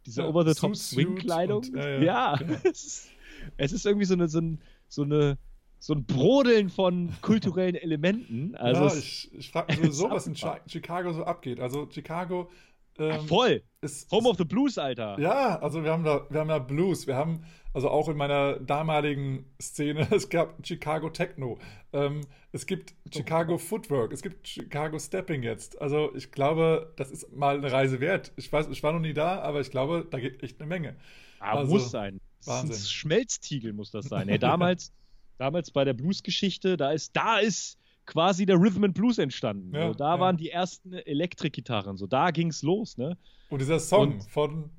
[0.06, 1.64] diese Ja, Over-the-Top-Swing-Kleidung.
[1.64, 2.60] Und- ja, Ja, ja, ja.
[2.64, 3.08] Es, ist,
[3.56, 5.36] es ist irgendwie so eine, so, ein, so eine
[5.80, 8.54] so ein Brodeln von kulturellen Elementen.
[8.58, 10.34] Also ja, ich, ich frage mich sowieso, ist was in.
[10.34, 11.58] Chi- Chicago so abgeht.
[11.58, 12.50] Also Chicago
[12.98, 13.62] ähm, voll.
[13.80, 15.18] ist, Home of the Blues, Alter.
[15.18, 18.58] Ja, also wir haben da, wir haben da Blues, wir haben, also auch in meiner
[18.60, 21.58] damaligen Szene, es gab Chicago Techno,
[21.94, 22.20] ähm,
[22.52, 25.80] es gibt Chicago Footwork, es gibt Chicago Stepping jetzt.
[25.80, 28.32] Also ich glaube, das ist mal eine Reise wert.
[28.36, 30.96] Ich weiß, ich war noch nie da, aber ich glaube, da geht echt eine Menge.
[31.38, 32.20] Ah, Also, muss sein.
[32.44, 32.76] Das ist Wahnsinn.
[32.76, 34.28] Ein Schmelztiegel muss das sein.
[34.28, 34.92] Ey, damals,
[35.40, 39.74] damals bei der Blues-Geschichte, da ist, da ist quasi der Rhythm and Blues entstanden.
[39.74, 40.20] Ja, so, da ja.
[40.20, 41.96] waren die ersten Elektrikgitarren.
[41.96, 43.16] So, da ging's los, ne?
[43.48, 44.70] Und dieser Song Und- von,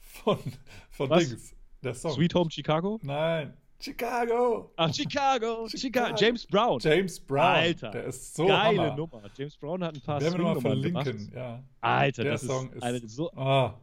[0.00, 0.38] von,
[0.90, 1.28] von Was?
[1.28, 2.12] Dings, der Song.
[2.12, 2.98] Sweet Home Chicago?
[3.02, 4.72] Nein, Chicago.
[4.76, 5.76] Ah, Chicago, Chicago.
[5.76, 6.16] Chicago.
[6.16, 6.78] James Brown.
[6.80, 7.46] James Brown.
[7.56, 8.96] Alter, Der ist so Geile Hammer.
[8.96, 9.22] Nummer.
[9.36, 11.30] James Brown hat ein paar Werden wir nochmal Swing-Nummern verlinken.
[11.30, 11.36] gemacht.
[11.36, 11.62] Ja.
[11.80, 13.78] Alter, Der das Song ist, ist- eine, so, Ah,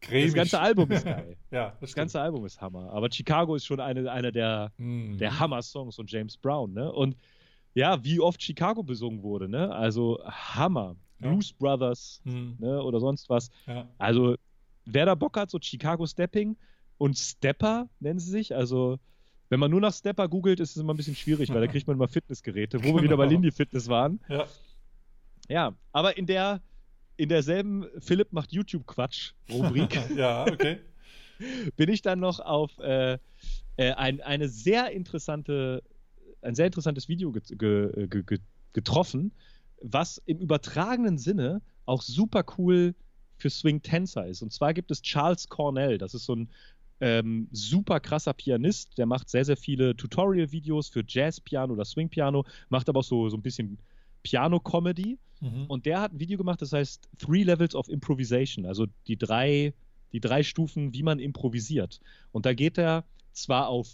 [0.00, 0.26] cremig.
[0.26, 1.36] das ganze Album ist geil.
[1.50, 2.90] ja, das, Das ganze Album ist Hammer.
[2.92, 5.16] Aber Chicago ist schon eine, einer der, Mm.
[5.18, 6.92] der Hammer-Songs von James Brown, ne?
[6.92, 7.16] Und
[7.74, 9.74] ja, wie oft Chicago besungen wurde, ne?
[9.74, 10.96] Also Hammer.
[11.20, 11.28] Ja.
[11.30, 12.52] Blues Brothers, Mm.
[12.58, 12.82] ne?
[12.82, 13.50] Oder sonst was.
[13.66, 13.88] Ja.
[13.98, 14.36] Also,
[14.84, 16.56] wer da Bock hat, so Chicago Stepping
[16.98, 18.54] und Stepper nennen sie sich.
[18.54, 18.98] Also,
[19.48, 21.86] wenn man nur nach Stepper googelt, ist es immer ein bisschen schwierig, weil da kriegt
[21.86, 23.32] man immer Fitnessgeräte, wo wir wieder bei Genau.
[23.40, 24.20] Lindy Fitness waren.
[24.28, 24.46] ja.
[25.48, 26.60] Ja, aber in der
[27.16, 30.78] in derselben Philipp macht YouTube-Quatsch Rubrik ja, okay.
[31.76, 33.18] bin ich dann noch auf äh,
[33.76, 35.82] äh, ein, eine sehr interessante,
[36.42, 38.38] ein sehr interessantes Video ge ge ge ge
[38.72, 39.32] getroffen,
[39.80, 42.94] was im übertragenen Sinne auch super cool
[43.38, 44.42] für Swing-Tänzer ist.
[44.42, 46.50] Und zwar gibt es Charles Cornell, das ist so ein
[47.00, 52.88] ähm, super krasser Pianist, der macht sehr, sehr viele Tutorial-Videos für Jazz-Piano oder Swing-Piano, macht
[52.88, 53.78] aber auch so, so ein bisschen
[54.26, 55.18] Piano-Comedy.
[55.40, 55.66] Mhm.
[55.68, 59.74] Und der hat ein Video gemacht, das heißt Three Levels of Improvisation, also die drei,
[60.12, 62.00] die drei Stufen, wie man improvisiert.
[62.32, 63.88] Und da geht er zwar auf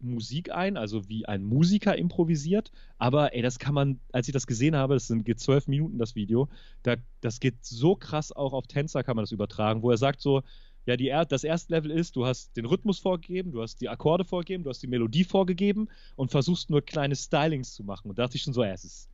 [0.00, 4.46] Musik ein, also wie ein Musiker improvisiert, aber ey, das kann man, als ich das
[4.46, 6.48] gesehen habe, das sind geht zwölf Minuten das Video,
[6.82, 10.20] da, das geht so krass auch auf Tänzer kann man das übertragen, wo er sagt
[10.20, 10.42] so,
[10.86, 14.24] ja, die, das erste Level ist, du hast den Rhythmus vorgegeben, du hast die Akkorde
[14.24, 18.10] vorgegeben, du hast die Melodie vorgegeben und versuchst nur kleine Stylings zu machen.
[18.10, 19.08] Und da dachte ich schon so, ja, es ist,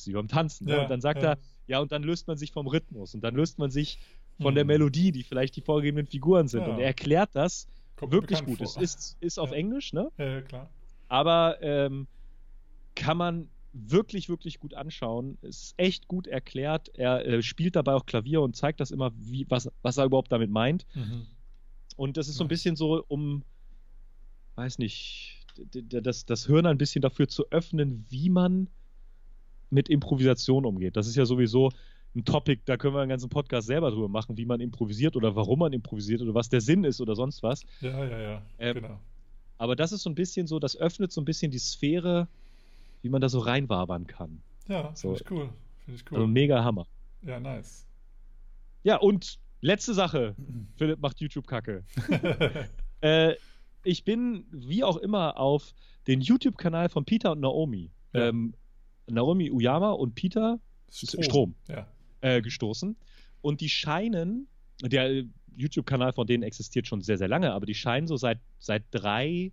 [0.00, 0.66] ist wie beim Tanzen.
[0.66, 0.76] Ne?
[0.76, 1.32] Ja, und dann sagt ja.
[1.32, 3.98] er, ja, und dann löst man sich vom Rhythmus und dann löst man sich
[4.40, 4.68] von der Hm.
[4.68, 6.62] Melodie, die vielleicht die vorgegebenen Figuren sind.
[6.62, 6.72] Ja.
[6.72, 8.60] Und er erklärt das Kommt wirklich gut.
[8.60, 8.82] Es vor.
[8.82, 9.52] ist, ist auf.
[9.52, 10.10] Englisch, ne?
[10.18, 10.70] Ja, klar.
[11.08, 12.08] aber ähm,
[12.94, 15.36] kann man wirklich, wirklich gut anschauen.
[15.42, 16.90] Es ist echt gut erklärt.
[16.94, 20.30] Er äh, spielt dabei auch Klavier und zeigt das immer, wie, was, was er überhaupt
[20.30, 20.86] damit meint.
[20.94, 21.26] Mhm.
[21.96, 23.42] Und das ist so ein bisschen so, um,
[24.56, 28.68] weiß nicht, das, das Hirn ein bisschen dafür zu öffnen, wie man
[29.74, 30.96] mit Improvisation umgeht.
[30.96, 31.70] Das ist ja sowieso
[32.16, 35.34] ein Topic, da können wir einen ganzen Podcast selber drüber machen, wie man improvisiert oder
[35.34, 37.62] warum man improvisiert oder was der Sinn ist oder sonst was.
[37.80, 38.42] Ja, ja, ja.
[38.58, 39.00] Ähm, genau.
[39.58, 42.28] Aber das ist so ein bisschen so, das öffnet so ein bisschen die Sphäre,
[43.02, 44.40] wie man da so reinwabern kann.
[44.68, 45.48] Ja, so- finde ich cool.
[45.84, 46.18] Finde ich cool.
[46.18, 46.86] Also mega Hammer.
[47.22, 47.84] ja, nice.
[48.84, 50.34] Ja, und letzte Sache.
[50.76, 51.84] Philipp macht YouTube-Kacke.
[53.00, 53.34] Äh,
[53.82, 55.74] ich bin, wie auch immer, auf
[56.06, 57.90] den YouTube-Kanal von Peter und Naomi.
[58.14, 58.28] Ja.
[58.28, 58.54] Ähm,
[59.08, 60.58] Naomi Uyama und Peter
[60.90, 61.54] Strom.
[61.68, 61.86] Ja.
[62.20, 62.96] äh, gestoßen.
[63.42, 64.46] Und die scheinen,
[64.82, 65.24] der
[65.56, 69.52] YouTube-Kanal von denen existiert schon sehr, sehr lange, aber die scheinen so seit, seit drei,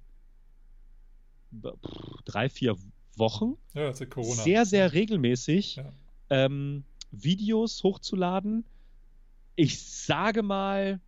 [2.25, 2.77] drei, vier
[3.17, 5.91] Wochen Ja, sehr, sehr regelmäßig Ja.
[6.29, 8.63] ähm, Videos hochzuladen.
[9.55, 11.01] Ich sage mal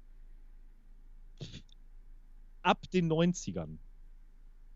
[2.62, 3.78] ab den 90ern.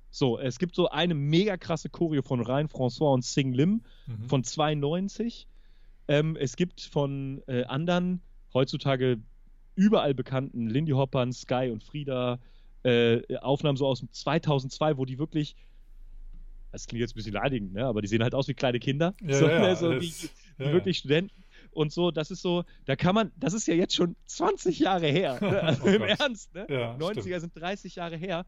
[0.10, 4.30] So, es gibt so eine mega krasse Choreo von Ryan François und Sing Lim Mhm.
[4.30, 5.48] von 92.
[6.08, 8.22] Ähm, es gibt von äh, anderen
[8.54, 9.20] heutzutage
[9.76, 12.40] überall bekannten Lindy Hoppern, Sky und Frieda
[12.84, 15.56] äh, Aufnahmen so aus dem 2002, wo die wirklich,
[16.72, 17.86] das klingt jetzt ein bisschen leidigend, ne?
[17.86, 19.76] aber die sehen halt aus wie kleine Kinder, Ja, so, ja, ne?
[19.76, 22.12] so das- wie, wie ja, wirklich Studenten und so.
[22.12, 25.62] Das ist so, da kann man, das ist ja jetzt schon 20 Jahre her, ne?
[25.62, 26.02] also Oh im.
[26.04, 26.66] Ernst, ne?
[26.70, 27.42] Ja, 90er stimmt.
[27.42, 28.46] sind 30 Jahre her.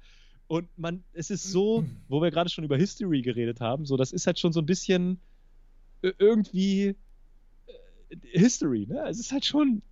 [0.50, 4.12] Und man, es ist so, wo wir gerade schon über History geredet haben, so, das
[4.12, 5.20] ist halt schon so ein bisschen
[6.02, 6.96] äh, irgendwie
[7.68, 9.06] äh, History, ne?
[9.08, 9.84] Es ist halt schon,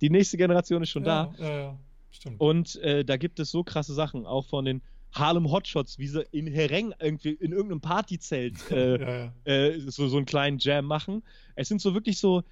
[0.00, 1.32] die nächste Generation ist schon da.
[1.38, 1.78] Ja, ja, ja,
[2.10, 2.40] stimmt.
[2.40, 4.82] Und äh, da gibt es so krasse Sachen, auch von den
[5.12, 9.32] Harlem Hotshots, wie sie in Hereng irgendwie in irgendeinem Partyzelt äh, ja, ja.
[9.44, 11.22] äh, so, so einen kleinen Jam machen.
[11.54, 12.42] Es sind so wirklich so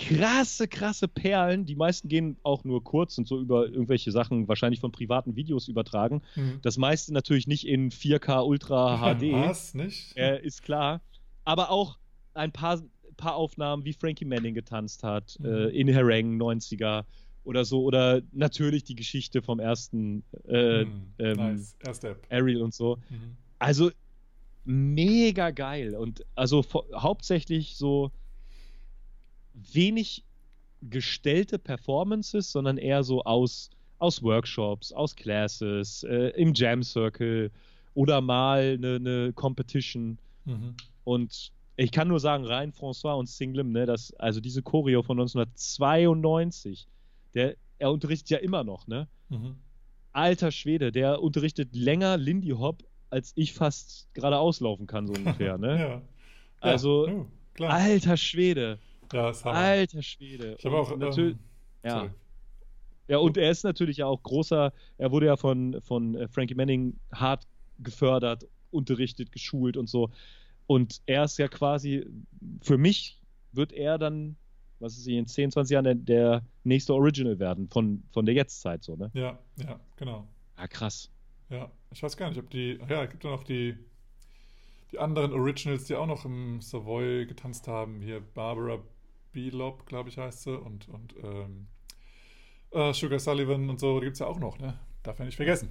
[0.00, 1.66] krasse, krasse Perlen.
[1.66, 5.68] Die meisten gehen auch nur kurz und so über irgendwelche Sachen, wahrscheinlich von privaten Videos
[5.68, 6.22] übertragen.
[6.36, 6.58] Mhm.
[6.62, 9.74] Das meiste natürlich nicht in 4K Ultra HD, Was?
[9.74, 10.16] Nicht?
[10.16, 11.00] äh, ist klar.
[11.44, 11.98] Aber auch
[12.34, 12.80] ein paar,
[13.16, 15.46] paar Aufnahmen, wie Frankie Manning getanzt hat, Mhm.
[15.46, 17.04] äh, in Hereng 90er
[17.44, 17.82] oder so.
[17.82, 21.12] Oder natürlich die Geschichte vom ersten äh, Mhm.
[21.18, 21.76] ähm, nice.
[22.30, 22.96] Ariel und so.
[23.10, 23.36] Mhm.
[23.58, 23.90] Also
[24.64, 26.62] mega geil und also
[26.94, 28.10] hauptsächlich so
[29.72, 30.24] wenig
[30.82, 37.50] gestellte Performances, sondern eher so aus, aus Workshops, aus Classes, äh, im Jam Circle
[37.94, 40.18] oder mal eine, eine Competition.
[40.44, 40.74] Mhm.
[41.04, 45.18] Und ich kann nur sagen, rein François und Singlim, ne, das, also diese Choreo von
[45.18, 46.86] 1992,
[47.34, 49.08] der, er unterrichtet ja immer noch, ne?
[49.28, 49.56] Mhm.
[50.12, 55.58] alter Schwede, der unterrichtet länger Lindy Hop, als ich fast gerade auslaufen kann, so ungefähr,
[55.58, 55.78] ne?
[55.80, 56.02] Ja.
[56.62, 57.14] Also, ja,
[57.60, 58.78] oh, alter Schwede,
[59.12, 59.58] Ja, ist Hammer.
[59.58, 60.56] alter Schwede.
[60.58, 60.96] Ich habe auch.
[60.96, 61.40] Natürlich, ähm,
[61.84, 61.90] ja.
[61.90, 62.10] sorry.
[63.08, 66.54] ja, und er ist natürlich ja auch großer, er wurde ja von, von äh, Frankie
[66.54, 67.46] Manning hart
[67.78, 70.10] gefördert, unterrichtet, geschult und so.
[70.66, 72.06] Und er ist ja quasi,
[72.62, 73.20] für mich
[73.52, 74.36] wird er dann,
[74.78, 78.84] was ist in 10, 20 Jahren der, der nächste Original werden von, von der Jetztzeit,
[78.84, 79.10] so, ne?
[79.14, 80.28] Ja, ja, genau.
[80.56, 81.10] Ja, krass.
[81.48, 82.78] Ja, ich weiß gar nicht, ob die.
[82.88, 83.76] Ja, es gibt ja noch die,
[84.92, 88.00] die anderen Originals, die auch noch im Savoy getanzt haben.
[88.00, 88.78] Hier Barbara
[89.32, 90.58] Belob, glaube ich, heißt sie.
[90.58, 91.66] Und, und ähm,
[92.72, 94.78] äh, Sugar Sullivan und so, die gibt es ja auch noch, ne?
[95.02, 95.70] Darf man nicht vergessen.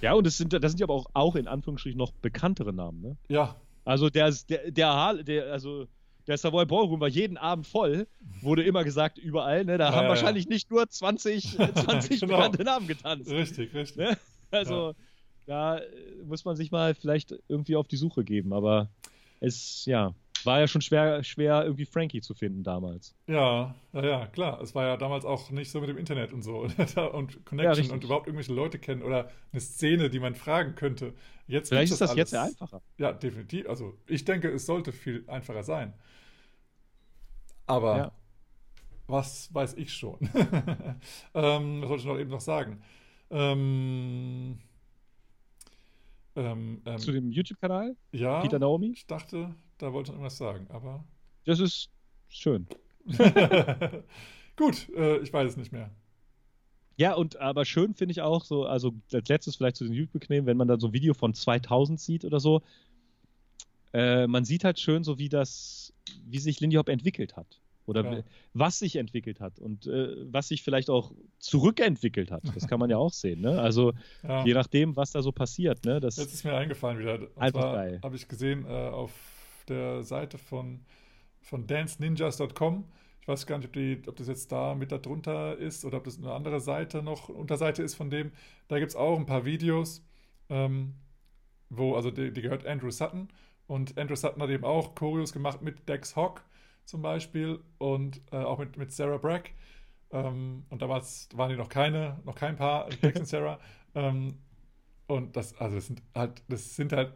[0.00, 3.00] Ja, und das sind, das sind ja aber auch, auch in Anführungsstrichen noch bekanntere Namen,
[3.02, 3.16] ne?
[3.28, 5.86] Ja, Also der, der, der, der also
[6.26, 8.06] der Savoy Ballroom war jeden Abend voll,
[8.40, 9.76] wurde immer gesagt, überall, ne?
[9.78, 12.36] Da Ja, haben ja, wahrscheinlich nicht nur 20, äh, 20 Genau.
[12.36, 13.30] bekannte Namen getanzt.
[13.30, 13.96] richtig, richtig.
[13.98, 14.16] Ne?
[14.52, 14.94] Also
[15.46, 15.80] da
[16.24, 18.88] muss man sich mal vielleicht irgendwie auf die Suche geben, aber
[19.40, 20.14] es, ja,
[20.46, 23.14] war ja schon schwer, schwer irgendwie Frankie zu finden damals.
[23.26, 24.60] Ja, ja, ja, klar.
[24.60, 27.10] Es war ja damals auch nicht so mit dem Internet und so und Ja,
[27.44, 27.92] Connection richtig.
[27.92, 31.14] und überhaupt irgendwelche Leute kennen oder eine Szene, die man fragen könnte.
[31.46, 32.82] Jetzt Vielleicht ist das jetzt ja einfacher.
[32.98, 33.68] Ja, definitiv.
[33.68, 35.94] Also ich denke, es sollte viel einfacher sein.
[37.66, 38.12] Aber Ja.
[39.06, 40.18] was weiß ich schon?
[41.34, 42.82] ähm, was wollte ich noch eben noch sagen?
[43.30, 44.58] Ähm,
[46.36, 50.38] ähm, ähm, Zu dem YouTube-Kanal, ja, Peter Naomi, ich dachte, da wollte ich noch irgendwas
[50.38, 51.04] sagen, aber
[51.44, 51.90] das ist
[52.28, 52.66] schön.
[54.56, 55.90] gut, äh, ich weiß es nicht mehr.
[56.96, 60.28] Ja, und aber schön finde ich auch so, also als letztes vielleicht zu den YouTube
[60.28, 62.62] nehmen, wenn man da so ein Video von 2000 sieht oder so,
[63.94, 65.94] äh, man sieht halt schön so, wie das,
[66.26, 67.60] wie sich Lindy Hop entwickelt hat.
[67.86, 68.22] Oder Ja.
[68.52, 72.42] was sich entwickelt hat und äh, was sich vielleicht auch zurückentwickelt hat.
[72.54, 73.60] Das kann man ja auch sehen, ne?
[73.60, 74.44] Also Ja.
[74.44, 75.98] je nachdem, was da so passiert, ne?
[75.98, 77.14] Das, Jetzt ist mir eingefallen wieder.
[77.18, 77.98] Und Einfach geil.
[78.04, 79.10] habe ich gesehen äh, auf
[79.64, 80.84] der Seite von,
[81.40, 82.84] von danceninjas.com.
[83.20, 85.98] Ich weiß gar nicht, ob, die, ob das jetzt da mit da drunter ist oder
[85.98, 88.32] ob das eine andere Seite noch, Unterseite ist von dem.
[88.68, 90.04] Da gibt es auch ein paar Videos,
[90.48, 90.94] ähm,
[91.68, 93.28] wo, also die, die gehört Andrew Sutton.
[93.66, 96.44] Und Andrew Sutton hat eben auch Choreos gemacht mit Dex Hawk
[96.84, 99.50] zum Beispiel und äh, auch mit, mit Sarah Bragg.
[100.10, 103.60] Ähm, und damals waren die noch keine, noch kein Paar, Dex und Sarah.
[103.94, 104.38] Ähm,
[105.06, 107.12] und das, also das sind halt, das sind halt,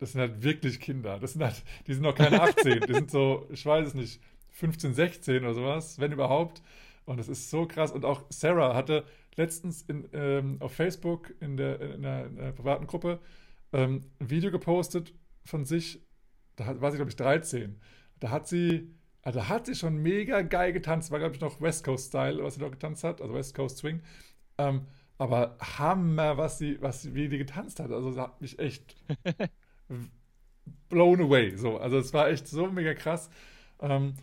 [0.00, 1.18] das sind halt wirklich Kinder.
[1.20, 4.20] Das sind halt, die sind noch keine 18, die sind so, ich weiß es nicht,
[4.48, 6.62] 15, 16 oder sowas, wenn überhaupt.
[7.04, 7.92] Und das ist so krass.
[7.92, 9.04] Und auch Sarah hatte
[9.36, 13.20] letztens in, ähm, auf Facebook in der, in einer, in einer privaten Gruppe
[13.72, 16.00] ähm, ein Video gepostet von sich,
[16.56, 17.78] da war sie, glaube ich, 13.
[18.20, 21.84] Da hat sie, also hat sie schon mega geil getanzt, war, glaube ich, noch West
[21.84, 24.02] Coast Style, was sie dort getanzt hat, also West Coast Swing.
[24.58, 24.86] Ähm,
[25.18, 27.90] aber Hammer, was sie, was sie, wie die getanzt hat.
[27.92, 28.96] Also, das hat mich echt
[30.88, 31.56] blown away.
[31.56, 33.30] So, also es war echt so mega krass.
[33.80, 34.14] Ähm,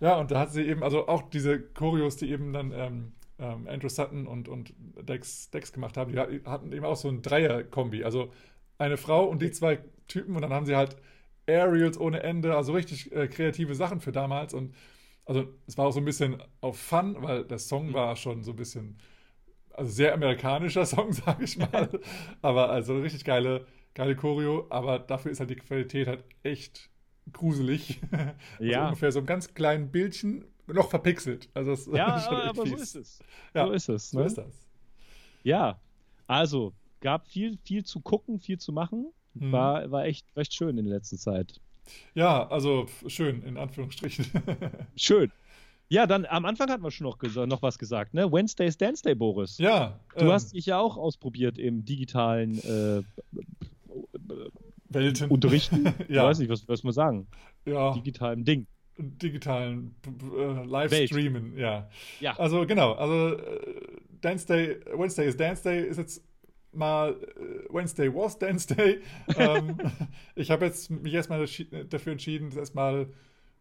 [0.00, 3.66] ja, und da hat sie eben, also auch diese Choreos, die eben dann ähm, ähm,
[3.68, 8.04] Andrew Sutton und, und Dex, Dex gemacht haben, die hatten eben auch so ein Dreier-Kombi.
[8.04, 8.30] Also
[8.78, 10.96] eine Frau und die zwei Typen und dann haben sie halt
[11.46, 14.74] Aerials ohne Ende, also richtig äh, kreative Sachen für damals und
[15.26, 18.52] also es war auch so ein bisschen auf Fun, weil der Song war schon so
[18.52, 18.98] ein bisschen,
[19.72, 21.88] also sehr amerikanischer Song, sage ich mal,
[22.42, 26.90] aber also richtig geile, geile Choreo, aber dafür ist halt die Qualität halt echt
[27.32, 28.00] gruselig.
[28.58, 28.86] Also ja.
[28.86, 31.48] ungefähr so ein ganz kleinen Bildchen, noch verpixelt.
[31.54, 33.20] Also das ja, aber, aber so ist es.
[33.54, 34.12] Ja, so ist es.
[34.12, 34.20] Ne?
[34.20, 34.68] So ist das.
[35.42, 35.78] Ja,
[36.26, 39.12] also gab viel, viel zu gucken, viel zu machen.
[39.34, 39.52] Mhm.
[39.52, 41.60] War, war echt recht schön in der letzten Zeit.
[42.14, 44.26] Ja, also schön, in Anführungsstrichen.
[44.96, 45.30] schön.
[45.88, 48.32] Ja, dann am Anfang hatten wir schon noch, noch was gesagt, ne?
[48.32, 49.58] Wednesday's Dance Day, Boris.
[49.58, 50.00] Ja.
[50.16, 53.02] Du ähm, hast dich ja auch ausprobiert im digitalen äh,
[54.88, 55.30] Welten.
[55.30, 55.84] Unterrichten.
[56.08, 56.22] ja.
[56.22, 57.26] Ich weiß nicht, was, was man sagen.
[57.64, 57.94] Ja.
[57.94, 58.66] Digitalen Ding.
[58.96, 61.88] Digitalen äh, Livestreamen, ja.
[62.20, 62.38] Ja.
[62.38, 63.76] Also genau, also äh,
[64.20, 66.22] Dance Day, Wednesday is Dance Day ist jetzt
[66.72, 69.00] mal äh, Wednesday was Dance Day.
[69.36, 69.76] ähm,
[70.36, 71.44] ich habe jetzt mich erstmal
[71.88, 73.08] dafür entschieden, das erstmal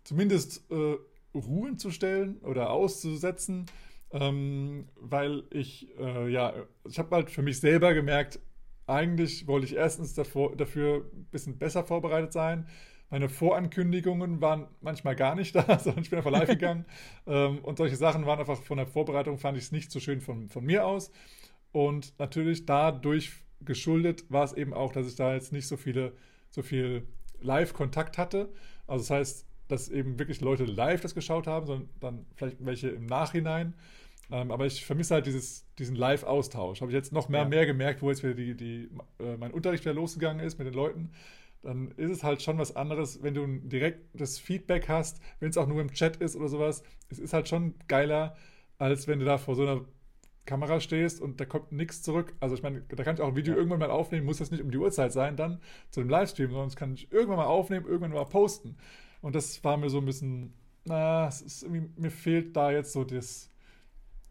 [0.03, 0.97] zumindest äh,
[1.35, 3.65] ruhen zu stellen oder auszusetzen,
[4.11, 6.53] ähm, weil ich, äh, ja,
[6.87, 8.39] ich habe halt für mich selber gemerkt,
[8.87, 12.67] eigentlich wollte ich erstens davor, dafür ein bisschen besser vorbereitet sein.
[13.09, 16.85] Meine Vorankündigungen waren manchmal gar nicht da, sondern ich bin einfach live gegangen.
[17.27, 20.21] ähm, und solche Sachen waren einfach von der Vorbereitung, fand ich es nicht so schön
[20.21, 21.11] von, von mir aus.
[21.71, 23.31] Und natürlich dadurch
[23.61, 26.13] geschuldet war es eben auch, dass ich da jetzt nicht so viele,
[26.49, 27.07] so viel
[27.41, 28.51] Live-Kontakt hatte.
[28.87, 32.89] Also das heißt, dass eben wirklich Leute live das geschaut haben, sondern dann vielleicht welche
[32.89, 33.73] im Nachhinein.
[34.31, 36.81] Ähm, aber ich vermisse halt dieses, diesen Live-Austausch.
[36.81, 37.47] Habe ich jetzt noch mehr, ja.
[37.47, 40.73] mehr gemerkt, wo jetzt wieder die, die, äh, mein Unterricht wieder losgegangen ist mit den
[40.73, 41.11] Leuten.
[41.61, 45.57] Dann ist es halt schon was anderes, wenn du ein direktes Feedback hast, wenn es
[45.57, 46.83] auch nur im Chat ist oder sowas.
[47.09, 48.35] Es ist halt schon geiler,
[48.77, 49.85] als wenn du da vor so einer
[50.45, 52.35] Kamera stehst und da kommt nichts zurück.
[52.39, 53.57] Also ich meine, da kann ich auch ein Video ja.
[53.57, 56.67] irgendwann mal aufnehmen, muss das nicht um die Uhrzeit sein, dann zu dem Livestream, sondern
[56.67, 58.75] das kann ich irgendwann mal aufnehmen, irgendwann mal posten.
[59.21, 60.53] Und das war mir so ein bisschen,
[60.83, 63.49] na, es ist irgendwie, mir fehlt da jetzt so das,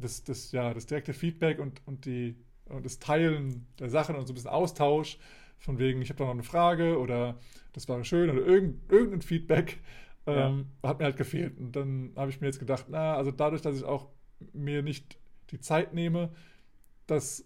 [0.03, 2.37] das, das, ja, das direkte Feedback und, und, die,
[2.67, 5.19] und das Teilen der Sachen und so ein bisschen Austausch,
[5.59, 7.39] von wegen, ich habe da noch eine Frage oder
[7.73, 9.81] das war schön oder irgend, irgendein Feedback
[10.27, 10.89] ähm, ja.
[10.89, 11.57] hat mir halt gefehlt.
[11.59, 14.09] Und dann habe ich mir jetzt gedacht, na, also dadurch, dass ich auch
[14.53, 15.19] mir nicht
[15.51, 16.33] die Zeit nehme,
[17.07, 17.45] das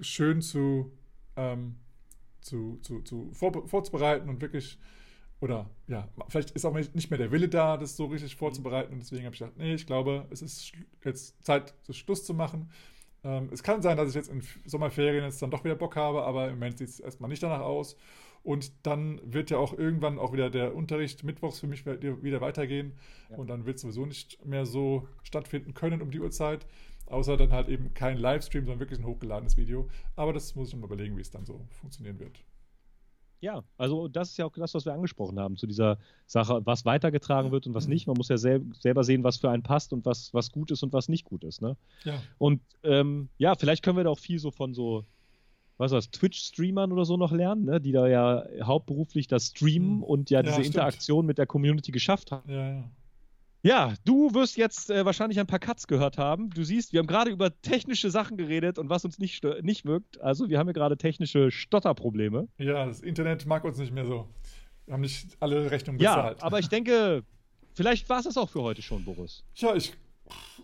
[0.00, 0.92] schön zu,
[1.36, 1.76] ähm,
[2.40, 4.78] zu, zu, zu vor, vorzubereiten und wirklich,
[5.40, 9.00] oder ja, vielleicht ist auch nicht mehr der Wille da, das so richtig vorzubereiten und
[9.00, 10.72] deswegen habe ich gedacht, nee, ich glaube, es ist
[11.04, 12.70] jetzt Zeit, Schluss zu machen.
[13.24, 16.24] Ähm, es kann sein, dass ich jetzt in Sommerferien jetzt dann doch wieder Bock habe,
[16.24, 17.96] aber im Moment sieht es erstmal nicht danach aus.
[18.42, 22.92] Und dann wird ja auch irgendwann auch wieder der Unterricht mittwochs für mich wieder weitergehen.
[23.30, 23.36] Ja.
[23.36, 26.66] Und dann wird es sowieso nicht mehr so stattfinden können um die Uhrzeit.
[27.06, 29.88] Außer dann halt eben kein Livestream, sondern wirklich ein hochgeladenes Video.
[30.14, 32.44] Aber das muss ich mal überlegen, wie es dann so funktionieren wird.
[33.40, 36.84] Ja, also das ist ja auch das, was wir angesprochen haben, zu dieser Sache, was
[36.84, 38.06] weitergetragen wird und was nicht.
[38.08, 40.82] Man muss ja sel selber sehen, was für einen passt und was, was gut ist
[40.82, 41.62] und was nicht gut ist.
[41.62, 41.76] Ne?
[42.04, 42.20] Ja.
[42.38, 45.04] Und ähm, ja, vielleicht können wir da auch viel so von so,
[45.76, 47.80] was was, Twitch-Streamern oder so noch lernen, ne?
[47.80, 50.02] die da ja hauptberuflich das Streamen mhm.
[50.02, 50.66] und ja, ja diese stimmt.
[50.74, 52.50] Interaktion mit der Community geschafft haben.
[52.50, 52.90] Ja, ja.
[53.62, 56.50] Ja, du wirst jetzt äh, wahrscheinlich ein paar Cuts gehört haben.
[56.50, 60.20] Du siehst, wir haben gerade über technische Sachen geredet und was uns nicht, nicht wirkt.
[60.20, 62.48] Also wir haben ja gerade technische Stotterprobleme.
[62.58, 64.28] Ja, das Internet mag uns nicht mehr so.
[64.86, 66.38] Wir haben nicht alle Rechnungen bezahlt.
[66.38, 67.24] Ja, aber ich denke,
[67.74, 69.44] vielleicht war es das auch für heute schon, Boris.
[69.56, 69.92] Ja, ich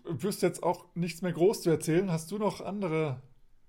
[0.05, 2.11] wüsste jetzt auch nichts mehr groß zu erzählen.
[2.11, 3.21] Hast du noch andere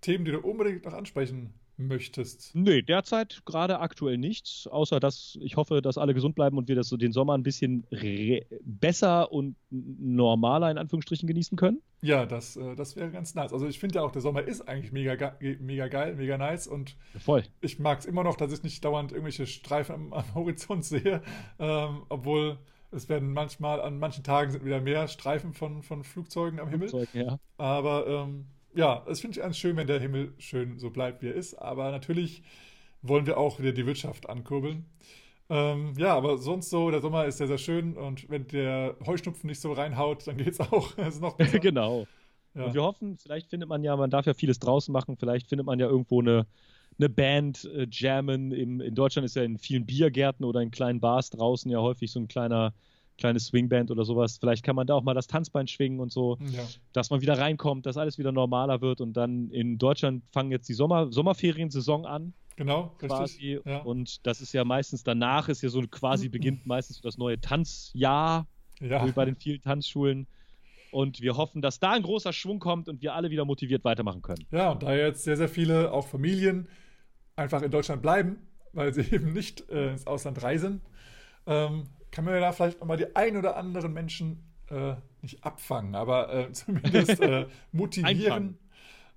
[0.01, 2.55] Themen, die du unbedingt noch ansprechen möchtest?
[2.55, 6.75] Nee, derzeit gerade aktuell nichts, außer dass ich hoffe, dass alle gesund bleiben und wir
[6.75, 7.85] das so den Sommer ein bisschen
[8.63, 11.81] besser und normaler in Anführungsstrichen genießen können.
[12.01, 13.51] Ja, das, äh, das wäre ganz nice.
[13.51, 16.95] Also ich finde ja auch, der Sommer ist eigentlich mega, mega geil, mega nice und
[17.17, 17.43] Voll.
[17.61, 21.21] ich mag es immer noch, dass ich nicht dauernd irgendwelche Streifen am, am Horizont sehe,
[21.59, 22.59] ähm, obwohl
[22.91, 26.89] es werden manchmal, an manchen Tagen sind wieder mehr Streifen von, von Flugzeugen am Himmel.
[26.89, 27.39] Flugzeug, ja.
[27.57, 28.45] Aber ähm,
[28.75, 31.55] ja, es finde ich ganz schön, wenn der Himmel schön so bleibt, wie er ist.
[31.55, 32.43] Aber natürlich
[33.01, 34.85] wollen wir auch wieder die Wirtschaft ankurbeln.
[35.49, 39.47] Ähm, ja, aber sonst so, der Sommer ist sehr, sehr schön und wenn der Heuschnupfen
[39.47, 40.97] nicht so reinhaut, dann geht es auch.
[40.97, 41.59] ist noch besser.
[41.59, 42.07] genau.
[42.55, 42.65] Ja.
[42.65, 45.67] Und wir hoffen, vielleicht findet man ja, man darf ja vieles draußen machen, vielleicht findet
[45.67, 46.47] man ja irgendwo eine,
[46.97, 48.51] eine Band äh, jammen.
[48.51, 52.11] Im, in Deutschland ist ja in vielen Biergärten oder in kleinen Bars draußen ja häufig
[52.11, 52.73] so ein kleiner
[53.17, 54.37] kleine Swingband oder sowas.
[54.39, 56.63] Vielleicht kann man da auch mal das Tanzbein schwingen und so, ja.
[56.93, 60.67] dass man wieder reinkommt, dass alles wieder normaler wird und dann in Deutschland fangen jetzt
[60.67, 62.33] die Sommer Sommerferiensaison an.
[62.57, 63.59] Genau, quasi.
[63.65, 63.79] Ja.
[63.79, 68.47] Und das ist ja meistens danach ist ja so quasi beginnt meistens das neue Tanzjahr
[68.79, 69.05] ja.
[69.07, 70.27] bei den vielen Tanzschulen.
[70.91, 74.21] Und wir hoffen, dass da ein großer Schwung kommt und wir alle wieder motiviert weitermachen
[74.21, 74.45] können.
[74.51, 76.69] Ja, und da jetzt sehr, sehr viele, auch Familien,
[77.35, 78.37] einfach in Deutschland bleiben,
[78.71, 80.81] weil sie eben nicht äh, ins Ausland reisen,
[81.47, 85.95] ähm, kann man ja da vielleicht nochmal die ein oder anderen Menschen äh, nicht abfangen,
[85.95, 88.57] aber äh, zumindest äh, motivieren.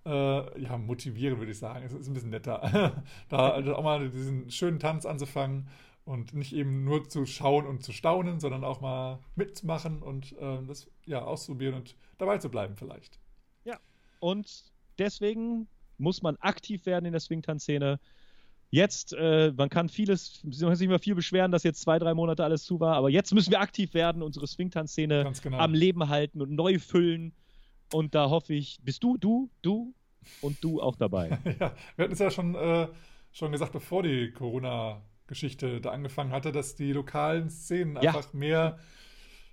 [0.05, 1.85] Äh, ja, motivieren würde ich sagen.
[1.85, 3.05] Es ist ein bisschen netter.
[3.29, 5.69] da also auch mal diesen schönen Tanz anzufangen
[6.05, 10.59] und nicht eben nur zu schauen und zu staunen, sondern auch mal mitzumachen und äh,
[10.67, 13.21] das ja auszuprobieren und dabei zu bleiben vielleicht.
[13.63, 13.79] Ja.
[14.19, 15.69] Und deswegen
[15.99, 18.01] muss man aktiv werden in der Swingtanz-Szene.
[18.71, 22.13] Jetzt, äh, man kann vieles, man kann sich immer viel beschweren, dass jetzt zwei, drei
[22.13, 25.59] Monate alles zu war, aber jetzt müssen wir aktiv werden, unsere Swingtanz-Szene genau.
[25.59, 27.33] am Leben halten und neu füllen.
[27.93, 29.95] Und da hoffe ich, bist du, du, du
[30.43, 31.39] und du auch dabei.
[31.61, 32.89] ja, wir hatten es ja schon, äh,
[33.33, 38.11] schon gesagt, bevor die Corona-Geschichte da angefangen hatte, dass die lokalen Szenen ja.
[38.11, 38.79] einfach mehr,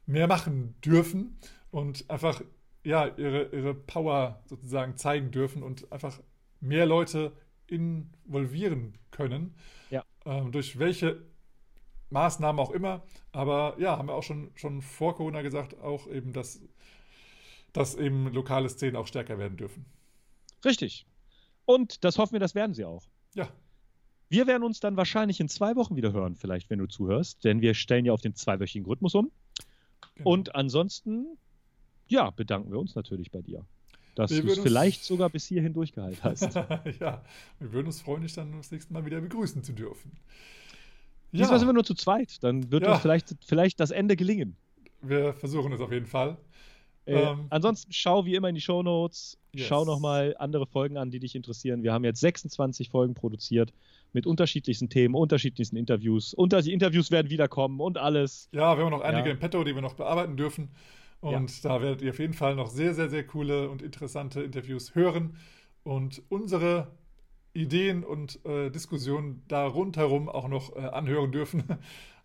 [0.05, 1.37] mehr machen dürfen
[1.71, 2.41] und einfach
[2.83, 6.19] ja, ihre, ihre Power sozusagen zeigen dürfen und einfach
[6.59, 7.31] mehr Leute
[7.67, 9.55] involvieren können.
[9.89, 10.03] Ja.
[10.25, 11.25] Ähm, durch welche
[12.09, 13.03] Maßnahmen auch immer.
[13.31, 16.61] Aber ja, haben wir auch schon, schon vor Corona gesagt, auch eben, dass,
[17.73, 19.85] dass eben lokale Szenen auch stärker werden dürfen.
[20.63, 21.05] Richtig.
[21.65, 23.03] Und das hoffen wir, das werden sie auch.
[23.33, 23.49] Ja.
[24.29, 27.61] Wir werden uns dann wahrscheinlich in zwei Wochen wieder hören, vielleicht, wenn du zuhörst, denn
[27.61, 29.31] wir stellen ja auf den zweiwöchigen Rhythmus um.
[30.15, 30.31] Genau.
[30.31, 31.37] Und ansonsten,
[32.07, 33.65] ja, bedanken wir uns natürlich bei dir
[34.15, 36.55] dass du es vielleicht sogar bis hierhin durchgehalten hast.
[36.99, 37.21] ja,
[37.59, 40.11] wir würden uns freuen, dich dann das nächste Mal wieder begrüßen zu dürfen.
[41.31, 41.39] Ja.
[41.41, 42.93] Diesmal sind wir nur zu zweit, dann wird ja.
[42.93, 44.55] uns vielleicht, vielleicht das Ende gelingen.
[45.01, 46.37] Wir versuchen es auf jeden Fall.
[47.05, 49.67] Äh, ähm, ansonsten schau wie immer in die Show Notes, yes.
[49.67, 51.83] schau nochmal andere Folgen an, die dich interessieren.
[51.83, 53.73] Wir haben jetzt 26 Folgen produziert
[54.13, 56.33] mit unterschiedlichsten Themen, unterschiedlichsten Interviews.
[56.33, 58.49] Und die Interviews werden wiederkommen und alles.
[58.53, 59.33] Ja, wir haben noch einige ja.
[59.33, 60.69] im Petto, die wir noch bearbeiten dürfen.
[61.25, 61.69] Und ja.
[61.69, 65.37] da werdet ihr auf jeden Fall noch sehr, sehr, sehr coole und interessante Interviews hören
[65.83, 66.91] und unsere
[67.53, 71.63] Ideen und äh, Diskussionen da rundherum auch noch äh, anhören dürfen.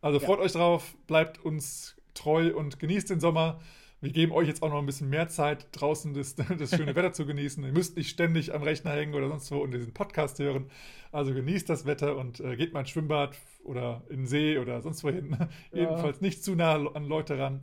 [0.03, 0.47] Also freut ja.
[0.47, 3.61] euch drauf, bleibt uns treu und genießt den Sommer.
[4.01, 7.13] Wir geben euch jetzt auch noch ein bisschen mehr Zeit, draußen das, das schöne Wetter
[7.13, 7.63] zu genießen.
[7.63, 10.71] Ihr müsst nicht ständig am Rechner hängen oder sonst wo und diesen Podcast hören.
[11.13, 14.81] Also genießt das Wetter und äh, geht mal ins Schwimmbad oder in den See oder
[14.81, 15.37] sonst wohin.
[15.73, 15.83] Ja.
[15.83, 17.61] Jedenfalls nicht zu nah an Leute ran.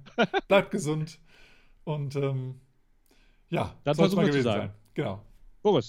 [0.47, 1.19] Bleibt gesund.
[1.87, 2.59] Und ähm,
[3.47, 4.71] ja, das soll es mal gewesen sein.
[4.93, 5.21] Genau.
[5.63, 5.87] Boris.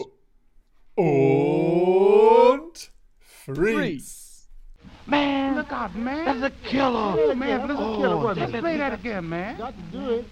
[0.94, 4.46] Und Freeze.
[5.06, 6.24] Man, look out, man.
[6.24, 7.16] That's a killer.
[7.18, 8.14] Oh, man, that's a killer.
[8.14, 9.56] Oh, Let's play that again, man.
[9.58, 10.24] Got to do it.